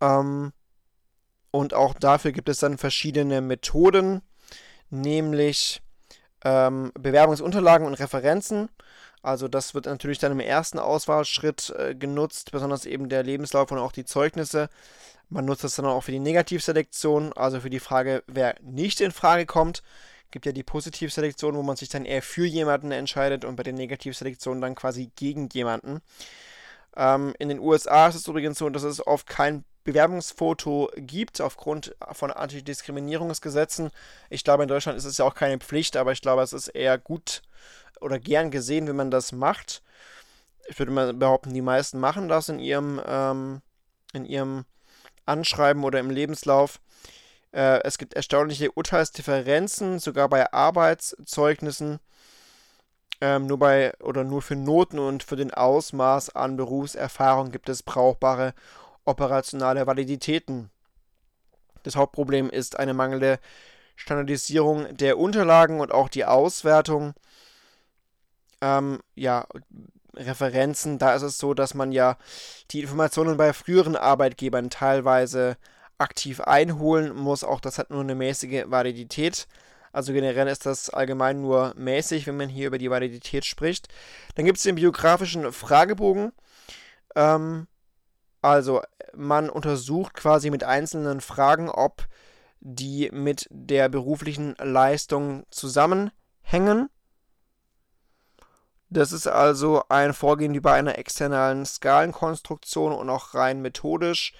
[0.00, 0.52] Ähm,
[1.50, 4.22] und auch dafür gibt es dann verschiedene Methoden,
[4.90, 5.82] nämlich
[6.44, 8.68] ähm, Bewerbungsunterlagen und Referenzen.
[9.24, 13.78] Also das wird natürlich dann im ersten Auswahlschritt äh, genutzt, besonders eben der Lebenslauf und
[13.78, 14.68] auch die Zeugnisse.
[15.30, 19.12] Man nutzt das dann auch für die Negativselektion, also für die Frage, wer nicht in
[19.12, 19.82] Frage kommt.
[20.30, 23.72] Gibt ja die Positivselektion, wo man sich dann eher für jemanden entscheidet und bei der
[23.72, 26.02] Negativselektion dann quasi gegen jemanden.
[26.94, 31.94] Ähm, in den USA ist es übrigens so, dass es oft kein Bewerbungsfoto gibt aufgrund
[32.12, 33.90] von Antidiskriminierungsgesetzen.
[34.30, 36.68] Ich glaube, in Deutschland ist es ja auch keine Pflicht, aber ich glaube, es ist
[36.68, 37.42] eher gut
[38.00, 39.82] oder gern gesehen, wenn man das macht.
[40.66, 43.60] Ich würde mal behaupten, die meisten machen das in ihrem, ähm,
[44.12, 44.64] in ihrem
[45.26, 46.80] Anschreiben oder im Lebenslauf.
[47.52, 52.00] Äh, es gibt erstaunliche Urteilsdifferenzen, sogar bei Arbeitszeugnissen.
[53.20, 57.82] Ähm, nur bei oder nur für Noten und für den Ausmaß an Berufserfahrung gibt es
[57.82, 58.54] brauchbare
[59.04, 60.70] operationale Validitäten.
[61.82, 63.38] Das Hauptproblem ist eine mangelnde
[63.96, 67.14] Standardisierung der Unterlagen und auch die Auswertung
[68.60, 69.46] ähm, ja,
[70.16, 72.16] Referenzen, da ist es so, dass man ja
[72.70, 75.56] die Informationen bei früheren Arbeitgebern teilweise
[75.98, 77.44] aktiv einholen muss.
[77.44, 79.46] Auch das hat nur eine mäßige Validität.
[79.92, 83.88] Also generell ist das allgemein nur mäßig, wenn man hier über die Validität spricht.
[84.34, 86.32] Dann gibt es den biografischen Fragebogen.
[87.14, 87.68] Ähm,
[88.44, 88.82] also
[89.14, 92.06] man untersucht quasi mit einzelnen Fragen, ob
[92.60, 96.90] die mit der beruflichen Leistung zusammenhängen.
[98.90, 104.34] Das ist also ein Vorgehen wie bei einer externen Skalenkonstruktion und auch rein methodisch.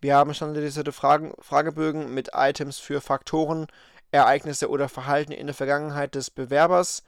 [0.00, 3.66] Wir haben standardisierte Fragen, Fragebögen mit Items für Faktoren,
[4.10, 7.02] Ereignisse oder Verhalten in der Vergangenheit des Bewerbers.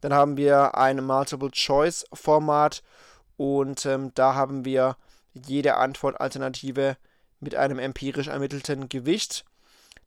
[0.00, 2.82] Dann haben wir ein Multiple-Choice-Format
[3.36, 4.96] und ähm, da haben wir
[5.34, 6.96] jede Antwortalternative
[7.40, 9.44] mit einem empirisch ermittelten Gewicht.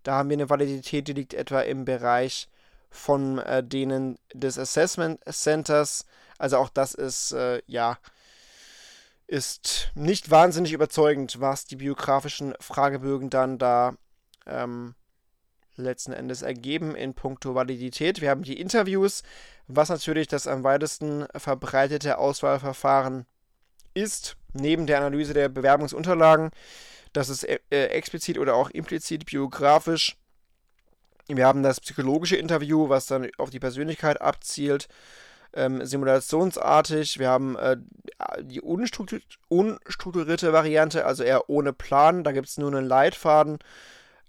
[0.04, 2.50] Da haben wir eine Validität, die liegt etwa im Bereich
[2.90, 6.06] von äh, denen des Assessment Centers.
[6.38, 7.98] Also auch das ist, äh, ja,
[9.28, 13.96] ist nicht wahnsinnig überzeugend, was die biografischen Fragebögen dann da
[14.46, 14.96] ähm,
[15.76, 18.22] letzten Endes ergeben in puncto Validität.
[18.22, 19.24] Wir haben die Interviews,
[19.68, 23.26] was natürlich das am weitesten verbreitete Auswahlverfahren
[23.94, 26.52] ist, neben der Analyse der Bewerbungsunterlagen.
[27.14, 30.18] Das ist äh, explizit oder auch implizit biografisch
[31.28, 34.88] wir haben das psychologische Interview, was dann auf die Persönlichkeit abzielt,
[35.54, 37.20] ähm, simulationsartig.
[37.20, 37.78] Wir haben äh,
[38.42, 42.24] die unstrukturierte Variante, also eher ohne Plan.
[42.24, 43.60] Da gibt es nur einen Leitfaden.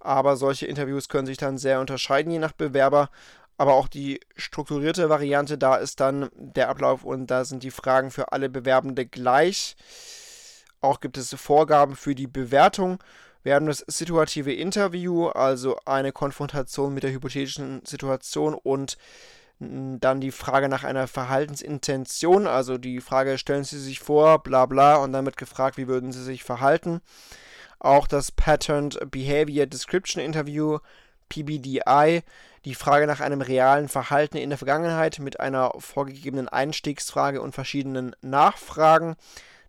[0.00, 3.10] Aber solche Interviews können sich dann sehr unterscheiden, je nach Bewerber.
[3.58, 8.10] Aber auch die strukturierte Variante, da ist dann der Ablauf und da sind die Fragen
[8.10, 9.76] für alle Bewerbende gleich.
[10.80, 13.02] Auch gibt es Vorgaben für die Bewertung.
[13.42, 18.96] Wir haben das situative Interview, also eine Konfrontation mit der hypothetischen Situation und
[19.58, 24.96] dann die Frage nach einer Verhaltensintention, also die Frage, stellen Sie sich vor, bla bla,
[24.96, 27.00] und damit gefragt, wie würden Sie sich verhalten.
[27.80, 30.78] Auch das Patterned Behavior Description Interview,
[31.28, 32.22] PBDI,
[32.64, 38.14] die Frage nach einem realen Verhalten in der Vergangenheit mit einer vorgegebenen Einstiegsfrage und verschiedenen
[38.20, 39.16] Nachfragen.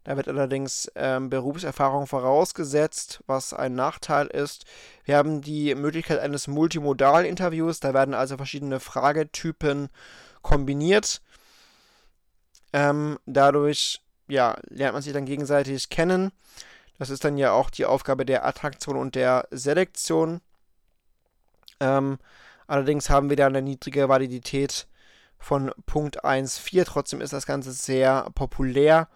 [0.04, 4.66] Da wird allerdings ähm, Berufserfahrung vorausgesetzt, was ein Nachteil ist.
[5.04, 9.90] Wir haben die Möglichkeit eines Multimodal-Interviews, da werden also verschiedene Fragetypen
[10.42, 11.22] kombiniert.
[12.72, 16.32] Ähm, dadurch ja, lernt man sich dann gegenseitig kennen.
[16.98, 20.42] Das ist dann ja auch die Aufgabe der Attraktion und der Selektion.
[21.80, 22.18] Ähm,
[22.68, 24.88] allerdings haben wir da eine niedrige Validität
[25.38, 26.86] von Punkt 1,4.
[26.86, 29.08] Trotzdem ist das Ganze sehr populär.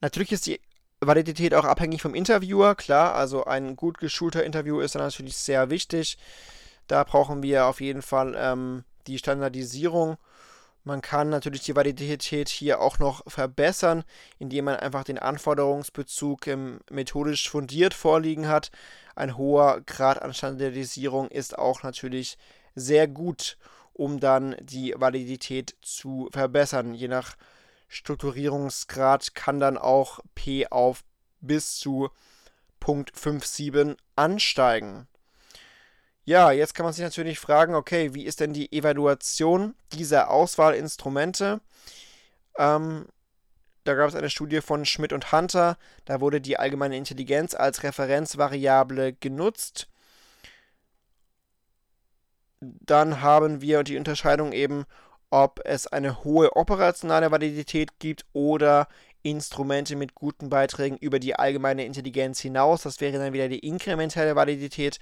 [0.00, 0.60] Natürlich ist die
[1.00, 3.14] Validität auch abhängig vom Interviewer, klar.
[3.14, 6.18] Also ein gut geschulter Interview ist dann natürlich sehr wichtig.
[6.86, 10.16] Da brauchen wir auf jeden Fall ähm, die Standardisierung.
[10.88, 14.04] Man kann natürlich die Validität hier auch noch verbessern,
[14.38, 18.70] indem man einfach den Anforderungsbezug ähm, methodisch fundiert vorliegen hat.
[19.14, 22.38] Ein hoher Grad an Standardisierung ist auch natürlich
[22.74, 23.58] sehr gut,
[23.92, 26.94] um dann die Validität zu verbessern.
[26.94, 27.36] Je nach
[27.88, 31.04] Strukturierungsgrad kann dann auch P auf
[31.42, 32.08] bis zu
[32.80, 35.06] Punkt 5,7 ansteigen.
[36.28, 41.62] Ja, jetzt kann man sich natürlich fragen, okay, wie ist denn die Evaluation dieser Auswahlinstrumente?
[42.58, 43.06] Ähm,
[43.84, 47.82] da gab es eine Studie von Schmidt und Hunter, da wurde die allgemeine Intelligenz als
[47.82, 49.88] Referenzvariable genutzt.
[52.60, 54.84] Dann haben wir die Unterscheidung eben,
[55.30, 58.88] ob es eine hohe operationale Validität gibt oder
[59.30, 62.82] Instrumente mit guten Beiträgen über die allgemeine Intelligenz hinaus.
[62.82, 64.98] Das wäre dann wieder die inkrementelle Validität.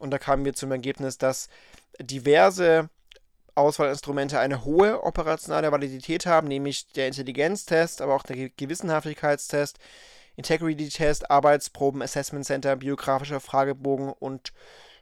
[0.00, 1.48] Und da kamen wir zum Ergebnis, dass
[2.00, 2.90] diverse
[3.54, 9.78] Auswahlinstrumente eine hohe operationale Validität haben, nämlich der Intelligenztest, aber auch der Gewissenhaftigkeitstest,
[10.36, 14.52] Integrity-Test, Arbeitsproben, Assessment Center, biografischer Fragebogen und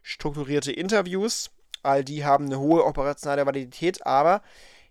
[0.02, 1.50] strukturierte Interviews.
[1.82, 4.42] All die haben eine hohe operationale Validität, aber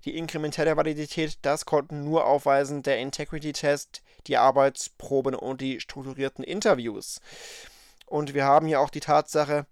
[0.06, 7.22] die inkrementelle Validität, das konnten nur aufweisen der Integrity-Test, die Arbeitsproben und die strukturierten Interviews.
[8.06, 9.66] Und wir haben hier auch die Tatsache,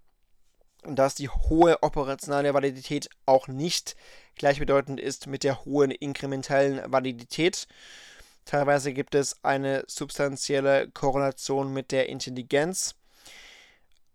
[0.82, 3.94] dass die hohe operationale Validität auch nicht
[4.34, 7.68] gleichbedeutend ist mit der hohen inkrementellen Validität.
[8.44, 12.96] Teilweise gibt es eine substanzielle Korrelation mit der Intelligenz.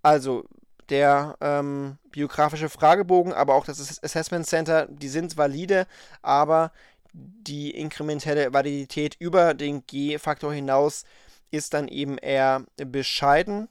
[0.02, 0.46] Also
[0.90, 5.88] der ähm, biografische Fragebogen, aber auch das Assessment Center, die sind valide,
[6.22, 6.72] aber
[7.14, 11.04] die inkrementelle Validität über den G-Faktor hinaus
[11.52, 13.70] ist dann eben eher bescheiden.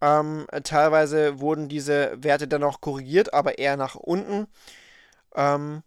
[0.00, 4.46] Ähm, teilweise wurden diese Werte dann auch korrigiert, aber eher nach unten.
[5.34, 5.82] Ähm,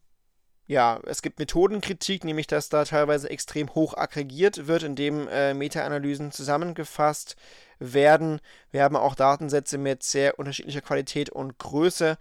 [0.67, 6.31] ja, es gibt Methodenkritik, nämlich dass da teilweise extrem hoch aggregiert wird, indem äh, Meta-Analysen
[6.31, 7.35] zusammengefasst
[7.81, 8.39] werden.
[8.71, 12.17] Wir haben auch Datensätze mit sehr unterschiedlicher Qualität und Größe.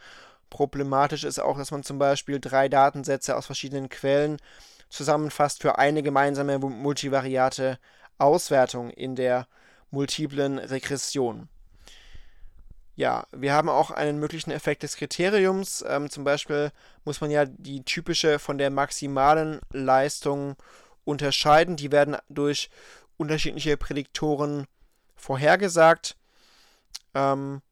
[0.48, 4.38] Problematisch ist auch, dass man zum Beispiel drei Datensätze aus verschiedenen Quellen
[4.88, 7.78] zusammenfasst für eine gemeinsame multivariate
[8.18, 9.46] Auswertung in der
[9.90, 11.48] multiplen Regression.
[12.96, 15.84] Ja, wir haben auch einen möglichen Effekt des Kriteriums.
[15.88, 16.70] Ähm, zum Beispiel
[17.04, 20.56] muss man ja die typische von der maximalen Leistung
[21.04, 21.76] unterscheiden.
[21.76, 22.68] Die werden durch
[23.16, 24.66] unterschiedliche Prädiktoren
[25.20, 26.16] vorhergesagt.
[27.14, 27.62] Ähm,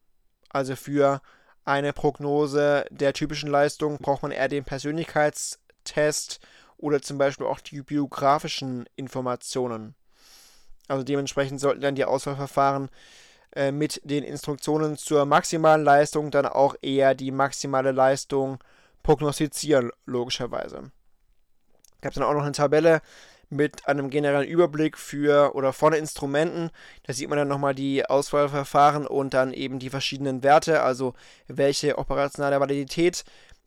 [0.49, 1.21] also für
[1.65, 6.39] eine Prognose der typischen Leistung braucht man eher den Persönlichkeitstest
[6.77, 9.95] oder zum Beispiel auch die biografischen Informationen.
[10.87, 12.89] Also dementsprechend sollten dann die Auswahlverfahren
[13.55, 18.63] äh, mit den Instruktionen zur maximalen Leistung dann auch eher die maximale Leistung
[19.03, 20.91] prognostizieren, logischerweise.
[21.99, 23.01] Ich habe dann auch noch eine Tabelle
[23.49, 26.69] mit einem generellen Überblick für oder von Instrumenten.
[27.03, 31.13] Da sieht man dann nochmal die Auswahlverfahren und dann eben die verschiedenen Werte, also
[31.47, 33.23] welche operationale Validität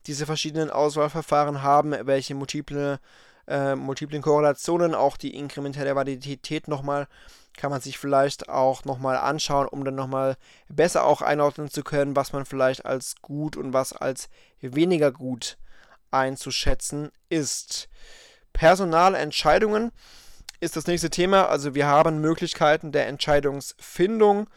[0.07, 2.99] diese verschiedenen Auswahlverfahren haben, welche multiple,
[3.47, 7.07] äh, multiplen Korrelationen, auch die inkrementelle Validität nochmal
[7.57, 10.37] kann man sich vielleicht auch nochmal anschauen, um dann nochmal
[10.69, 14.29] besser auch einordnen zu können, was man vielleicht als gut und was als
[14.59, 15.57] weniger gut
[16.11, 17.89] einzuschätzen ist.
[18.53, 19.91] Personalentscheidungen
[20.59, 21.47] ist das nächste Thema.
[21.49, 24.49] Also wir haben Möglichkeiten der Entscheidungsfindung.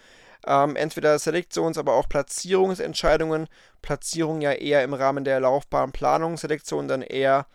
[0.47, 3.49] Ähm, entweder Selektions-, aber auch Platzierungsentscheidungen.
[3.83, 7.47] Platzierung ja eher im Rahmen der Laufbahnplanung, Selektion dann eher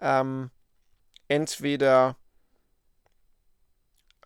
[0.00, 0.50] ähm,
[1.28, 2.16] entweder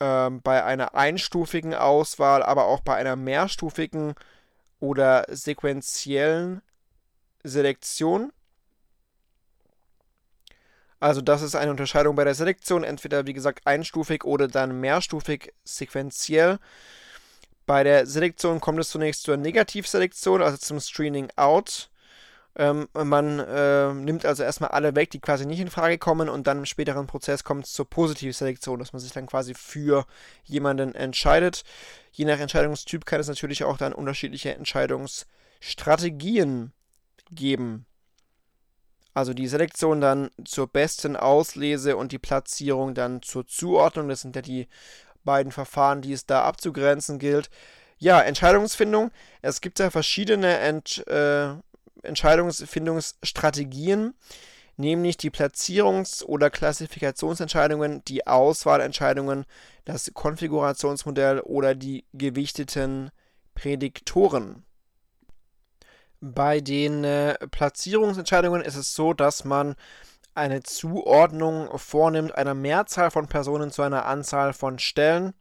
[0.01, 4.15] ähm, bei einer einstufigen Auswahl, aber auch bei einer mehrstufigen
[4.81, 6.61] oder sequentiellen
[7.45, 8.33] Selektion.
[11.03, 15.53] Also das ist eine Unterscheidung bei der Selektion, entweder wie gesagt einstufig oder dann mehrstufig
[15.65, 16.61] sequenziell.
[17.67, 21.91] Bei der Selektion kommt es zunächst zur Negativselektion, also zum Screening Out.
[22.55, 26.47] Ähm, man äh, nimmt also erstmal alle weg, die quasi nicht in Frage kommen und
[26.47, 30.07] dann im späteren Prozess kommt es zur Positivselektion, dass man sich dann quasi für
[30.45, 31.65] jemanden entscheidet.
[32.13, 36.73] Je nach Entscheidungstyp kann es natürlich auch dann unterschiedliche Entscheidungsstrategien
[37.33, 37.87] geben.
[39.15, 44.09] Also die Selektion dann zur besten Auslese und die Platzierung dann zur Zuordnung.
[44.09, 44.69] Das sind ja die
[45.25, 47.51] beiden Verfahren, die es da abzugrenzen gilt.
[47.99, 49.11] Ja, Entscheidungsfindung.
[49.43, 51.55] Es gibt ja verschiedene Ent, äh,
[52.03, 54.15] Entscheidungsfindungsstrategien,
[54.77, 59.45] nämlich die Platzierungs- oder Klassifikationsentscheidungen, die Auswahlentscheidungen,
[59.85, 63.11] das Konfigurationsmodell oder die gewichteten
[63.55, 64.65] Prädiktoren.
[66.25, 69.75] Bei den äh, Platzierungsentscheidungen ist es so, dass man
[70.37, 75.35] eine Zuordnung vornimmt einer Mehrzahl von Personen zu einer Anzahl von Stellen.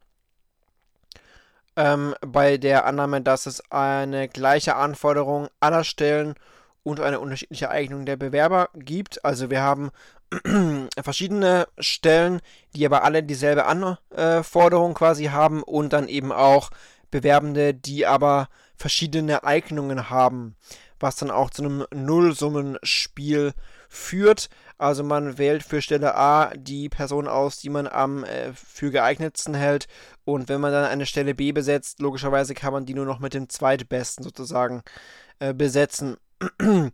[1.75, 6.34] Ähm, bei der Annahme, dass es eine gleiche Anforderung aller Stellen
[6.82, 9.23] und eine unterschiedliche Eignung der Bewerber gibt.
[9.23, 9.91] Also wir haben
[10.99, 12.41] verschiedene Stellen,
[12.75, 16.71] die aber alle dieselbe Anforderung quasi haben und dann eben auch
[17.11, 18.49] Bewerbende, die aber
[18.82, 20.55] verschiedene Eignungen haben,
[20.99, 23.53] was dann auch zu einem Nullsummenspiel
[23.88, 24.49] führt.
[24.77, 29.53] Also man wählt für Stelle A die Person aus, die man am äh, für geeignetsten
[29.53, 29.88] hält.
[30.25, 33.34] Und wenn man dann eine Stelle B besetzt, logischerweise kann man die nur noch mit
[33.34, 34.82] dem zweitbesten sozusagen
[35.39, 36.17] äh, besetzen.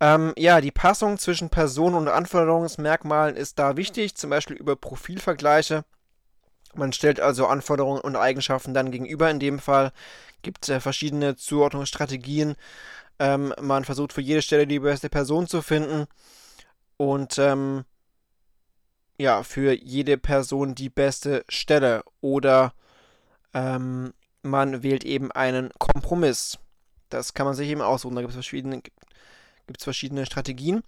[0.00, 5.84] ähm, ja, die Passung zwischen Personen und Anforderungsmerkmalen ist da wichtig, zum Beispiel über Profilvergleiche.
[6.74, 9.30] Man stellt also Anforderungen und Eigenschaften dann gegenüber.
[9.30, 9.92] In dem Fall
[10.42, 12.56] gibt es verschiedene Zuordnungsstrategien.
[13.18, 16.06] Ähm, man versucht für jede Stelle die beste Person zu finden
[16.96, 17.84] und ähm,
[19.18, 22.04] ja, für jede Person die beste Stelle.
[22.20, 22.72] Oder
[23.54, 26.58] ähm, man wählt eben einen Kompromiss.
[27.08, 28.14] Das kann man sich eben aussuchen.
[28.14, 28.82] Da gibt es verschiedene,
[29.78, 30.82] verschiedene Strategien.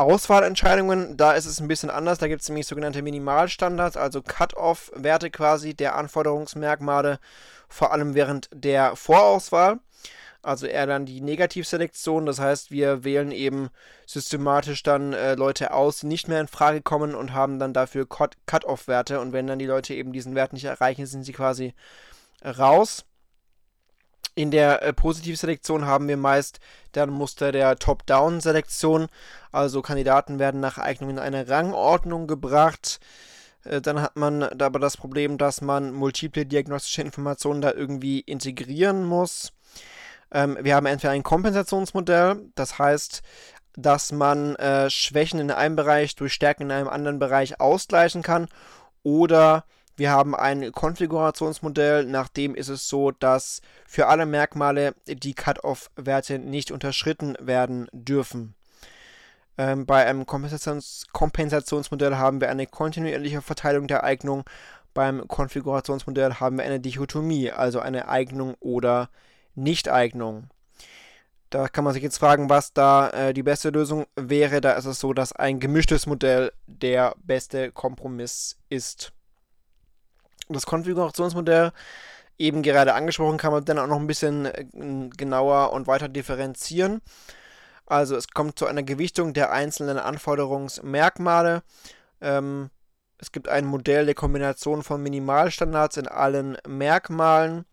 [0.00, 2.18] Auswahlentscheidungen, da ist es ein bisschen anders.
[2.18, 7.20] Da gibt es nämlich sogenannte Minimalstandards, also Cut-off-Werte quasi der Anforderungsmerkmale,
[7.68, 9.78] vor allem während der Vorauswahl.
[10.42, 12.24] Also eher dann die Negativselektion.
[12.24, 13.68] Das heißt, wir wählen eben
[14.06, 18.08] systematisch dann äh, Leute aus, die nicht mehr in Frage kommen und haben dann dafür
[18.08, 19.20] Cut-off-Werte.
[19.20, 21.74] Und wenn dann die Leute eben diesen Wert nicht erreichen, sind sie quasi
[22.42, 23.04] raus.
[24.40, 26.60] In der äh, Positivselektion haben wir meist
[26.92, 29.08] dann Muster der Top-Down-Selektion.
[29.52, 33.00] Also Kandidaten werden nach Eignung in eine Rangordnung gebracht.
[33.64, 39.04] Äh, dann hat man aber das Problem, dass man multiple diagnostische Informationen da irgendwie integrieren
[39.04, 39.52] muss.
[40.32, 43.20] Ähm, wir haben entweder ein Kompensationsmodell, das heißt,
[43.76, 48.48] dass man äh, Schwächen in einem Bereich durch Stärken in einem anderen Bereich ausgleichen kann,
[49.02, 49.64] oder
[50.00, 56.38] wir haben ein Konfigurationsmodell, nach dem ist es so, dass für alle Merkmale die Cut-off-Werte
[56.38, 58.54] nicht unterschritten werden dürfen.
[59.58, 64.44] Ähm, bei einem Kompensations Kompensationsmodell haben wir eine kontinuierliche Verteilung der Eignung.
[64.94, 69.10] Beim Konfigurationsmodell haben wir eine Dichotomie, also eine Eignung oder
[69.54, 70.48] Nichteignung.
[71.50, 74.62] Da kann man sich jetzt fragen, was da äh, die beste Lösung wäre.
[74.62, 79.12] Da ist es so, dass ein gemischtes Modell der beste Kompromiss ist
[80.54, 81.72] das Konfigurationsmodell
[82.38, 84.64] eben gerade angesprochen, kann man dann auch noch ein bisschen äh,
[85.16, 87.02] genauer und weiter differenzieren.
[87.86, 91.62] Also es kommt zu einer Gewichtung der einzelnen Anforderungsmerkmale.
[92.20, 92.70] Ähm,
[93.18, 97.66] es gibt ein Modell der Kombination von Minimalstandards in allen Merkmalen.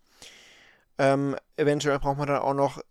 [0.98, 2.82] Ähm, eventuell braucht man dann auch noch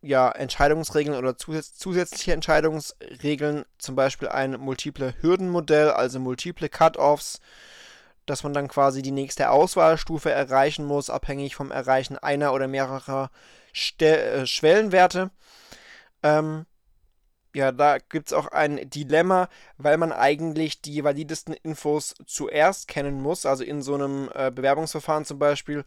[0.00, 7.40] ja, Entscheidungsregeln oder zus zusätzliche Entscheidungsregeln, zum Beispiel ein multiple Hürdenmodell, also multiple Cut-offs
[8.26, 13.30] dass man dann quasi die nächste Auswahlstufe erreichen muss, abhängig vom Erreichen einer oder mehrerer
[13.72, 15.30] Ste äh, Schwellenwerte.
[16.22, 16.66] Ähm,
[17.54, 19.48] ja, da gibt es auch ein Dilemma,
[19.78, 23.46] weil man eigentlich die validesten Infos zuerst kennen muss.
[23.46, 25.84] Also in so einem äh, Bewerbungsverfahren zum Beispiel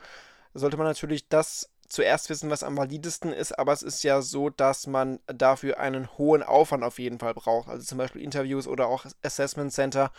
[0.53, 4.49] sollte man natürlich das zuerst wissen, was am validesten ist, aber es ist ja so,
[4.49, 7.69] dass man dafür einen hohen Aufwand auf jeden Fall braucht.
[7.69, 10.11] Also zum Beispiel Interviews oder auch Assessment Center,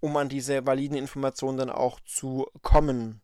[0.00, 3.20] um an diese validen Informationen dann auch zu kommen.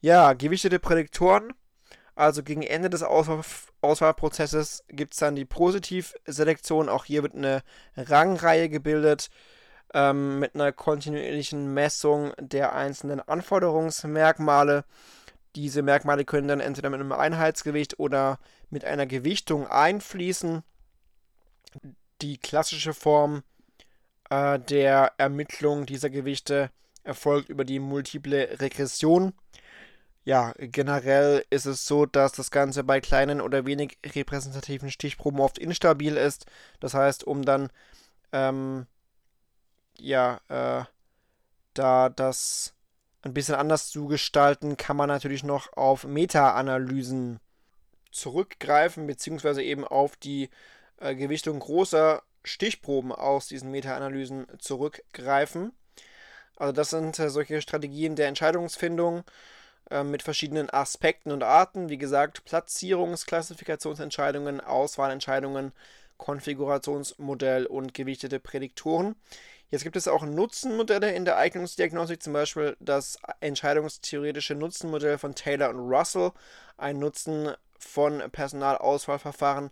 [0.00, 1.52] Ja, gewichtete Prädiktoren.
[2.14, 3.42] Also gegen Ende des Auswahl
[3.82, 6.88] Auswahlprozesses gibt es dann die Positivselektion.
[6.88, 7.62] Auch hier wird eine
[7.96, 9.30] Rangreihe gebildet
[9.94, 14.84] ähm, mit einer kontinuierlichen Messung der einzelnen Anforderungsmerkmale.
[15.56, 18.38] Diese Merkmale können dann entweder mit einem Einheitsgewicht oder
[18.68, 20.62] mit einer Gewichtung einfließen.
[22.20, 23.42] Die klassische Form
[24.28, 26.70] äh, der Ermittlung dieser Gewichte
[27.04, 29.32] erfolgt über die multiple Regression.
[30.24, 35.56] Ja, generell ist es so, dass das Ganze bei kleinen oder wenig repräsentativen Stichproben oft
[35.56, 36.44] instabil ist.
[36.80, 37.70] Das heißt, um dann
[38.32, 38.86] ähm,
[39.98, 40.84] ja, äh,
[41.72, 42.75] da das
[43.26, 47.40] ein bisschen anders zu gestalten, kann man natürlich noch auf Meta-Analysen
[48.10, 50.48] zurückgreifen, beziehungsweise eben auf die
[50.98, 55.72] äh, Gewichtung großer Stichproben aus diesen Meta-Analysen zurückgreifen.
[56.56, 59.24] Also das sind äh, solche Strategien der Entscheidungsfindung
[59.90, 61.88] äh, mit verschiedenen Aspekten und Arten.
[61.88, 65.72] Wie gesagt, Platzierungs-, Klassifikationsentscheidungen, Auswahlentscheidungen,
[66.16, 69.16] Konfigurationsmodell und gewichtete Prädiktoren.
[69.70, 75.70] Jetzt gibt es auch Nutzenmodelle in der Eignungsdiagnostik, zum Beispiel das entscheidungstheoretische Nutzenmodell von Taylor
[75.70, 76.30] und Russell.
[76.76, 79.70] Ein Nutzen von Personalauswahlverfahren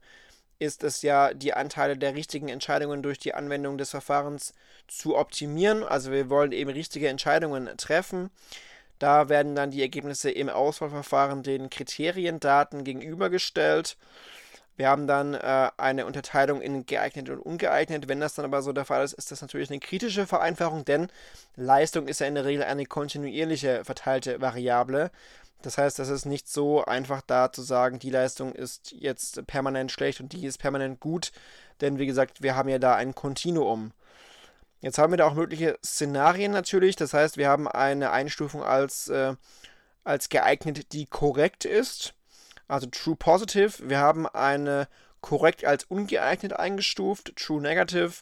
[0.58, 4.54] ist es ja, die Anteile der richtigen Entscheidungen durch die Anwendung des Verfahrens
[4.88, 5.84] zu optimieren.
[5.84, 8.30] Also wir wollen eben richtige Entscheidungen treffen.
[8.98, 13.96] Da werden dann die Ergebnisse im Auswahlverfahren den Kriteriendaten gegenübergestellt.
[14.76, 18.08] Wir haben dann äh, eine Unterteilung in geeignet und ungeeignet.
[18.08, 21.08] Wenn das dann aber so der Fall ist, ist das natürlich eine kritische Vereinfachung, denn
[21.54, 25.10] Leistung ist ja in der Regel eine kontinuierliche verteilte Variable.
[25.62, 29.92] Das heißt, es ist nicht so einfach da zu sagen, die Leistung ist jetzt permanent
[29.92, 31.32] schlecht und die ist permanent gut,
[31.80, 33.92] denn wie gesagt, wir haben ja da ein Kontinuum.
[34.82, 39.08] Jetzt haben wir da auch mögliche Szenarien natürlich, das heißt, wir haben eine Einstufung als,
[39.08, 39.34] äh,
[40.02, 42.12] als geeignet, die korrekt ist
[42.68, 43.88] also True Positive.
[43.88, 44.88] Wir haben eine
[45.20, 48.12] korrekt als ungeeignet eingestuft, True Negative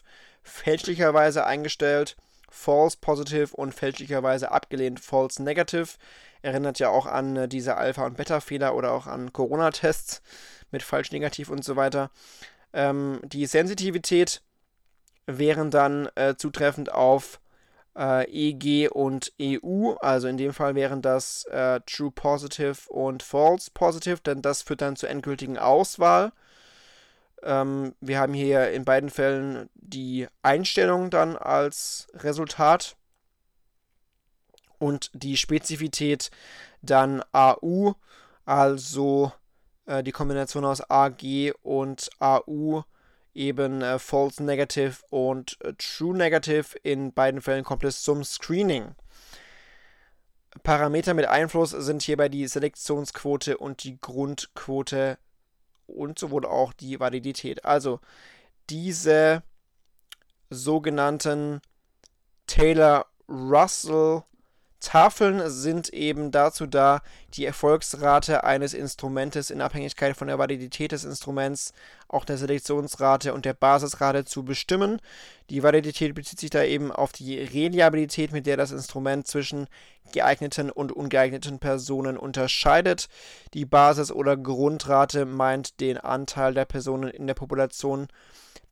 [0.43, 2.15] fälschlicherweise eingestellt,
[2.49, 5.87] False Positive und fälschlicherweise abgelehnt, False Negative.
[6.41, 10.21] Erinnert ja auch an äh, diese Alpha- und Beta-Fehler oder auch an Corona-Tests
[10.71, 12.11] mit falsch negativ und so weiter.
[12.73, 14.41] Ähm, die Sensitivität
[15.25, 17.39] wären dann äh, zutreffend auf
[17.97, 19.93] äh, EG und EU.
[19.99, 24.81] Also in dem Fall wären das äh, True Positive und False Positive, denn das führt
[24.81, 26.31] dann zur endgültigen Auswahl.
[27.43, 32.95] Ähm, wir haben hier in beiden Fällen die Einstellung dann als Resultat
[34.79, 36.31] und die Spezifität
[36.81, 37.93] dann AU,
[38.45, 39.31] also
[39.85, 42.83] äh, die Kombination aus AG und AU
[43.33, 46.77] eben äh, False Negative und äh, True Negative.
[46.83, 48.95] In beiden Fällen kommt es zum Screening.
[50.61, 55.17] Parameter mit Einfluss sind hierbei die Selektionsquote und die Grundquote
[55.87, 57.65] und sowohl auch die Validität.
[57.65, 57.99] Also
[58.69, 59.43] diese
[60.49, 61.61] sogenannten
[62.47, 64.23] Taylor-Russell
[64.83, 67.01] Tafeln sind eben dazu da,
[67.33, 71.73] die Erfolgsrate eines Instrumentes in Abhängigkeit von der Validität des Instruments,
[72.07, 75.01] auch der Selektionsrate und der Basisrate zu bestimmen.
[75.49, 79.67] Die Validität bezieht sich da eben auf die Reliabilität, mit der das Instrument zwischen
[80.11, 83.07] geeigneten und ungeeigneten Personen unterscheidet.
[83.53, 88.07] Die Basis- oder Grundrate meint den Anteil der Personen in der Population,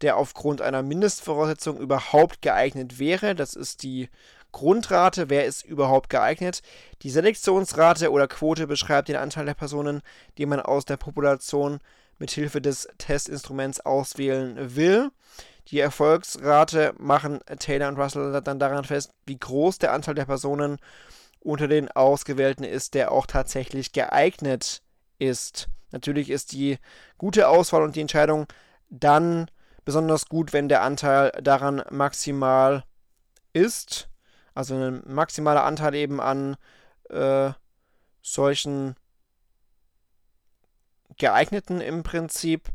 [0.01, 3.33] der aufgrund einer Mindestvoraussetzung überhaupt geeignet wäre.
[3.33, 4.09] Das ist die
[4.51, 6.61] Grundrate, wer ist überhaupt geeignet.
[7.01, 10.01] Die Selektionsrate oder Quote beschreibt den Anteil der Personen,
[10.37, 11.79] die man aus der Population
[12.19, 15.09] mit Hilfe des Testinstruments auswählen will.
[15.67, 20.77] Die Erfolgsrate machen Taylor und Russell dann daran fest, wie groß der Anteil der Personen
[21.39, 24.81] unter den Ausgewählten ist, der auch tatsächlich geeignet
[25.17, 25.69] ist.
[25.91, 26.77] Natürlich ist die
[27.17, 28.47] gute Auswahl und die Entscheidung
[28.89, 29.49] dann
[29.85, 32.83] besonders gut, wenn der Anteil daran maximal
[33.53, 34.10] ist.
[34.53, 36.57] Also ein maximaler Anteil eben an
[37.09, 37.51] äh,
[38.21, 38.95] solchen
[41.17, 42.69] geeigneten im Prinzip.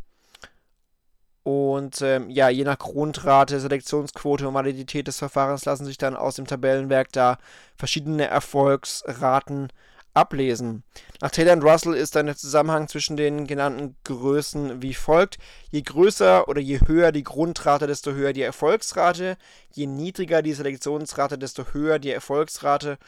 [1.42, 6.34] Und ähm, ja, je nach Grundrate, Selektionsquote und Validität des Verfahrens lassen sich dann aus
[6.34, 7.38] dem Tabellenwerk da
[7.76, 9.68] verschiedene Erfolgsraten
[10.16, 10.82] ablesen.
[11.20, 15.38] Nach Taylor und Russell ist dann der Zusammenhang zwischen den genannten Größen wie folgt.
[15.70, 19.36] Je größer oder je höher die Grundrate, desto höher die Erfolgsrate.
[19.72, 22.98] Je niedriger die Selektionsrate, desto höher die Erfolgsrate.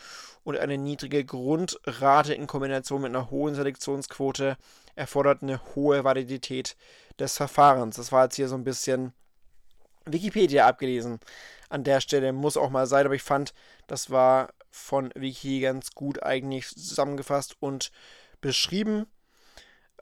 [0.45, 4.57] Und eine niedrige Grundrate in Kombination mit einer hohen Selektionsquote
[4.95, 6.77] erfordert eine hohe Validität
[7.19, 7.97] des Verfahrens.
[7.97, 9.13] Das war jetzt hier so ein bisschen
[10.05, 11.21] Wikipedia abgelesen.
[11.71, 13.55] An der Stelle muss auch mal sein, aber ich fand,
[13.87, 17.91] das war von Wiki ganz gut eigentlich zusammengefasst und
[18.41, 19.07] beschrieben.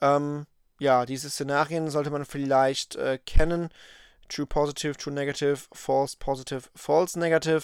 [0.00, 0.46] Ähm,
[0.78, 3.70] ja, diese Szenarien sollte man vielleicht äh, kennen.
[4.28, 7.62] True Positive, True Negative, False Positive, False Negative.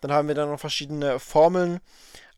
[0.00, 1.80] Dann haben wir dann noch verschiedene Formeln.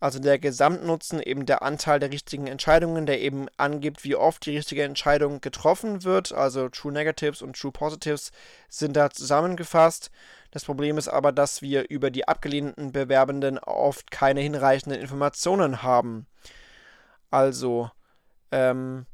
[0.00, 4.56] Also der Gesamtnutzen, eben der Anteil der richtigen Entscheidungen, der eben angibt, wie oft die
[4.56, 6.32] richtige Entscheidung getroffen wird.
[6.32, 8.32] Also True Negatives und True Positives
[8.70, 10.10] sind da zusammengefasst.
[10.50, 16.26] Das Problem ist aber, dass wir über die abgelehnten Bewerbenden oft keine hinreichenden Informationen haben.
[17.30, 17.90] Also,
[18.50, 19.06] ähm,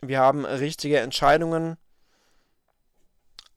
[0.00, 1.76] wir haben richtige Entscheidungen,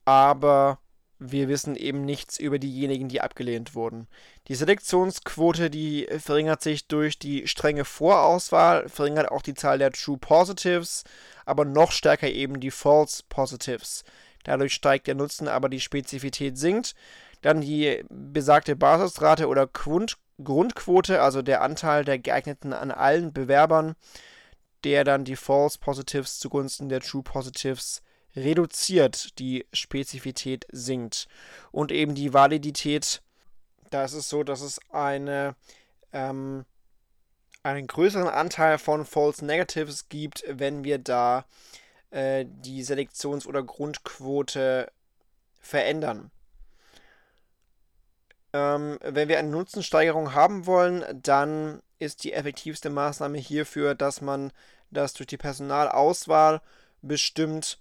[0.05, 0.80] aber
[1.20, 4.07] wir wissen eben nichts über diejenigen, die abgelehnt wurden.
[4.47, 10.18] Die Selektionsquote, die verringert sich durch die strenge Vorauswahl, verringert auch die Zahl der True
[10.18, 11.03] Positives,
[11.45, 14.05] aber noch stärker eben die False Positives.
[14.43, 16.95] Dadurch steigt der Nutzen, aber die Spezifität sinkt.
[17.41, 23.95] Dann die besagte Basisrate oder Grund Grundquote, also der Anteil der geeigneten an allen Bewerbern,
[24.83, 28.01] der dann die False Positives zugunsten der True Positives
[28.35, 31.27] reduziert, die Spezifität sinkt.
[31.71, 33.21] Und eben die Validität,
[33.89, 35.55] da ist es so, dass es eine,
[36.13, 36.65] ähm,
[37.63, 41.45] einen größeren Anteil von False Negatives gibt, wenn wir da
[42.12, 44.91] äh, die Selektions- oder Grundquote
[45.60, 46.32] verändern.
[48.53, 54.51] Ähm, wenn wir eine Nutzensteigerung haben wollen, dann ist die effektivste Maßnahme hierfür, dass man
[54.89, 56.62] das durch die Personalauswahl
[57.01, 57.78] bestimmt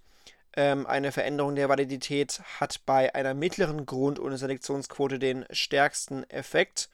[0.55, 6.89] ähm, eine Veränderung der Validität hat bei einer mittleren Grund- und Selektionsquote den stärksten Effekt.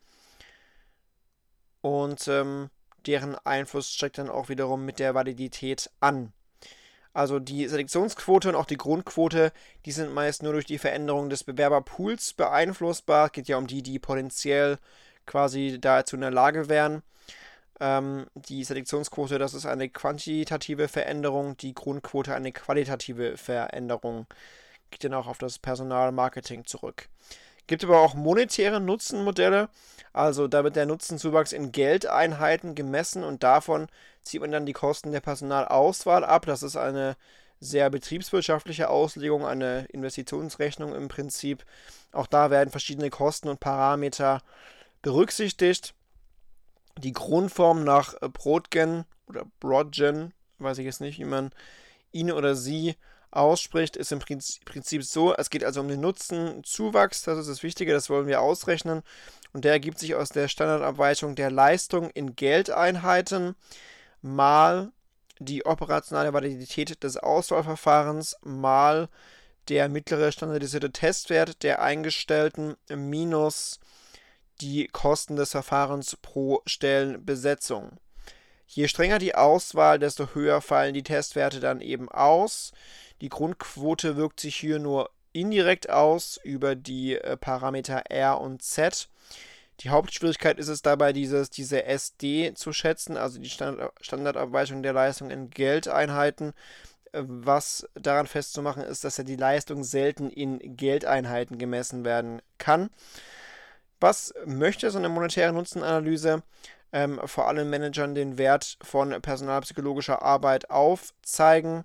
[1.82, 2.70] Und ähm,
[3.06, 6.34] deren Einfluss steigt dann auch wiederum mit der Validität an.
[7.16, 9.54] Also die Selektionsquote und auch die Grundquote,
[9.86, 13.28] die sind meist nur durch die Veränderung des Bewerberpools beeinflussbar.
[13.28, 14.80] Es geht ja um die, die potenziell
[15.26, 17.04] quasi dazu in der Lage wären.
[17.80, 24.28] Ähm, die Selektionsquote, das ist eine quantitative Veränderung, die Grundquote eine qualitative Veränderung.
[24.92, 27.08] Geht dann auch auf das Personalmarketing zurück.
[27.68, 29.70] Gibt aber auch monetäre Nutzenmodelle,
[30.12, 33.88] also da wird der Nutzenzuwachs in Geldeinheiten gemessen und davon
[34.26, 36.46] zieht man dann die Kosten der Personalauswahl ab.
[36.46, 37.16] Das ist eine
[37.60, 41.66] sehr betriebswirtschaftliche Auslegung, eine Investitionsrechnung im Prinzip.
[42.12, 44.42] Auch da werden verschiedene Kosten und Parameter
[45.02, 45.94] berücksichtigt
[46.98, 51.52] die Grundform nach äh, Brotgen oder Brodgen, weiß ich jetzt nicht, wie man
[52.12, 52.96] ihn oder sie
[53.32, 57.92] ausspricht, ist im Prinzip so, es geht also um den Nutzenzuwachs, das ist das Wichtige,
[57.92, 59.04] das wollen wir ausrechnen
[59.52, 63.56] und der ergibt sich aus der Standardabweichung der Leistung in Geldeinheiten
[64.26, 64.92] mal
[65.38, 69.08] die operationale Validität des Auswahlverfahrens mal
[69.70, 73.80] der mittlere standardisierte Testwert der Eingestellten minus
[74.62, 77.98] die Kosten des Verfahrens pro Stellenbesetzung.
[78.68, 82.72] Je strenger die Auswahl, desto höher fallen die Testwerte dann eben aus.
[83.22, 89.08] Die Grundquote wirkt sich hier nur indirekt aus über die äh, Parameter R und Z.
[89.82, 94.94] Die Hauptschwierigkeit ist es dabei, dieses, diese SD zu schätzen, also die Standard Standardabweichung der
[94.94, 96.54] Leistung in Geldeinheiten.
[97.16, 102.90] Äh, was daran festzumachen ist, dass ja die Leistung selten in Geldeinheiten gemessen werden kann.
[104.00, 106.44] Was möchte so eine monetäre Nutzenanalyse?
[106.92, 111.84] Ähm, vor allem Managern den Wert von personalpsychologischer Arbeit aufzeigen.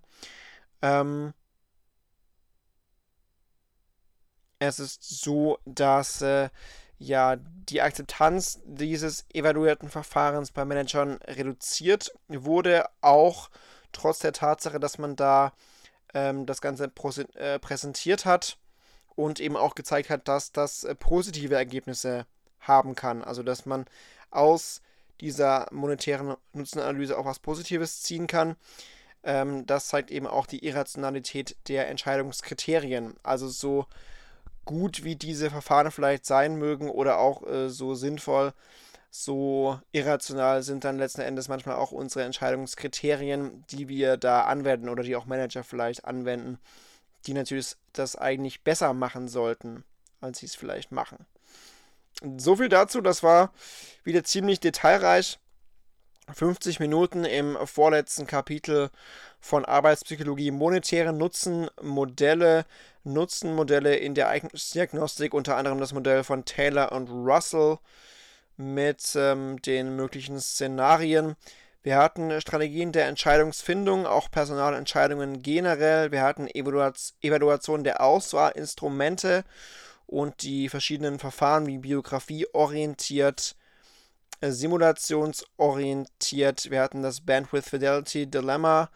[0.83, 1.33] Ähm,
[4.59, 6.51] es ist so, dass äh,
[7.01, 13.51] ja die Akzeptanz dieses evaluierten Verfahrens bei Managern reduziert wurde, auch
[13.91, 15.53] trotz der Tatsache, dass man da
[16.15, 16.93] ähm, das Ganze
[17.35, 18.59] äh, präsentiert hat
[19.17, 22.27] und eben auch gezeigt hat, dass das äh, positive Ergebnisse
[22.61, 23.25] haben kann.
[23.25, 23.87] Also dass man
[24.31, 24.83] aus
[25.21, 28.57] dieser monetären Nutzenanalyse auch was Positives ziehen kann.
[29.23, 33.15] Ähm, das zeigt eben auch die Irrationalität der Entscheidungskriterien.
[33.23, 33.87] Also so
[34.71, 38.53] gut wie diese Verfahren vielleicht sein mögen oder auch äh, so sinnvoll,
[39.11, 45.03] so irrational sind dann letzten Endes manchmal auch unsere Entscheidungskriterien, die wir da anwenden oder
[45.03, 46.59] die auch Manager vielleicht anwenden
[47.27, 49.85] die natürlich das eigentlich besser machen sollten,
[50.21, 51.27] als sie es vielleicht machen.
[52.39, 53.53] So viel dazu, das war
[54.05, 55.39] wieder ziemlich detailreich.
[56.33, 58.91] 50 Minuten im vorletzten Kapitel
[59.41, 61.13] von Arbeitspsychologie, monetäre
[63.05, 67.79] Nutzenmodelle, Nutzenmodelle in der Eignungsdiagnostik, unter anderem das Modell von Taylor und Russell
[68.57, 71.37] mit ähm, den möglichen Szenarien.
[71.83, 76.13] Wir hatten Strategien der Entscheidungsfindung, auch Personalentscheidungen generell.
[76.13, 79.45] Wir hatten Evaluation der Auswahlinstrumente
[80.07, 83.57] und die verschiedenen Verfahren wie Biografie orientiert,
[84.43, 86.71] äh, simulationsorientiert.
[86.71, 88.91] Wir hatten das Bandwidth Fidelity Dilemma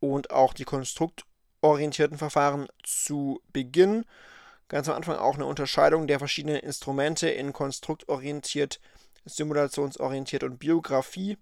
[0.00, 0.64] und auch die
[1.60, 4.04] konstruktorientierten Verfahren zu Beginn.
[4.68, 8.80] Ganz am Anfang auch eine Unterscheidung der verschiedenen Instrumente in konstruktorientiert,
[9.24, 11.38] simulationsorientiert und Biografie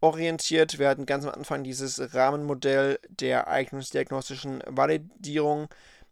[0.00, 0.78] orientiert.
[0.78, 5.68] Wir hatten ganz am Anfang dieses Rahmenmodell der eignungsdiagnostischen Validierung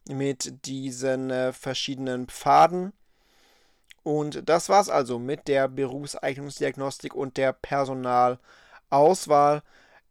[0.09, 2.93] mit diesen äh, verschiedenen Pfaden.
[4.03, 9.63] Und das war's also mit der Berufseignungsdiagnostik und der Personalauswahl.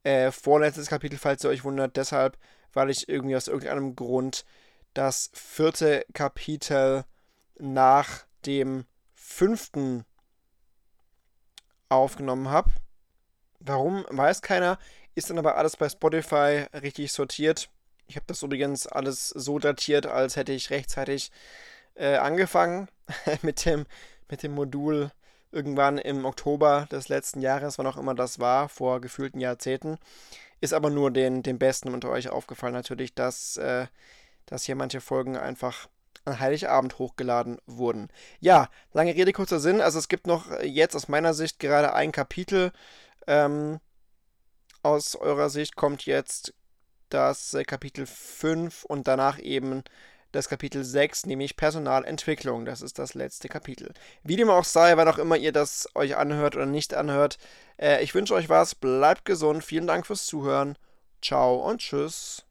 [0.04, 2.38] Äh, vorletztes Kapitel, falls ihr euch wundert, deshalb,
[2.76, 4.46] weil ich irgendwie aus irgendeinem Grund
[4.94, 7.06] das vierte Kapitel
[7.58, 10.06] nach dem fünften
[11.90, 12.72] aufgenommen habe.
[13.60, 14.78] Warum, weiß keiner.
[15.16, 17.70] Ist dann aber alles bei Spotify richtig sortiert.
[18.08, 21.32] Ich habe das übrigens alles so datiert, als hätte ich rechtzeitig
[21.96, 22.90] äh, angefangen
[23.42, 23.86] mit, dem,
[24.30, 25.12] mit dem Modul
[25.52, 29.98] irgendwann im Oktober des letzten Jahres, wann auch immer das war, vor gefühlten Jahrzehnten.
[30.62, 33.88] Ist aber nur den, den Besten unter euch aufgefallen natürlich, dass, äh,
[34.46, 35.88] dass hier manche Folgen einfach
[36.26, 38.10] an Heiligabend hochgeladen wurden.
[38.40, 39.82] Ja, lange Rede, kurzer Sinn.
[39.82, 42.72] Also es gibt noch jetzt aus meiner Sicht gerade ein Kapitel.
[43.28, 43.80] Ähm,
[44.82, 46.54] aus eurer Sicht kommt jetzt
[47.10, 49.84] das äh, Kapitel 5 und danach eben
[50.36, 52.66] das Kapitel 6, nämlich Personalentwicklung.
[52.66, 53.94] Das ist das letzte Kapitel.
[54.24, 57.38] Wie dem auch sei, wann auch immer ihr das euch anhört oder nicht anhört,
[57.80, 60.78] äh, ich wünsche euch was, bleibt gesund, vielen Dank fürs Zuhören,
[61.22, 62.45] ciao und tschüss.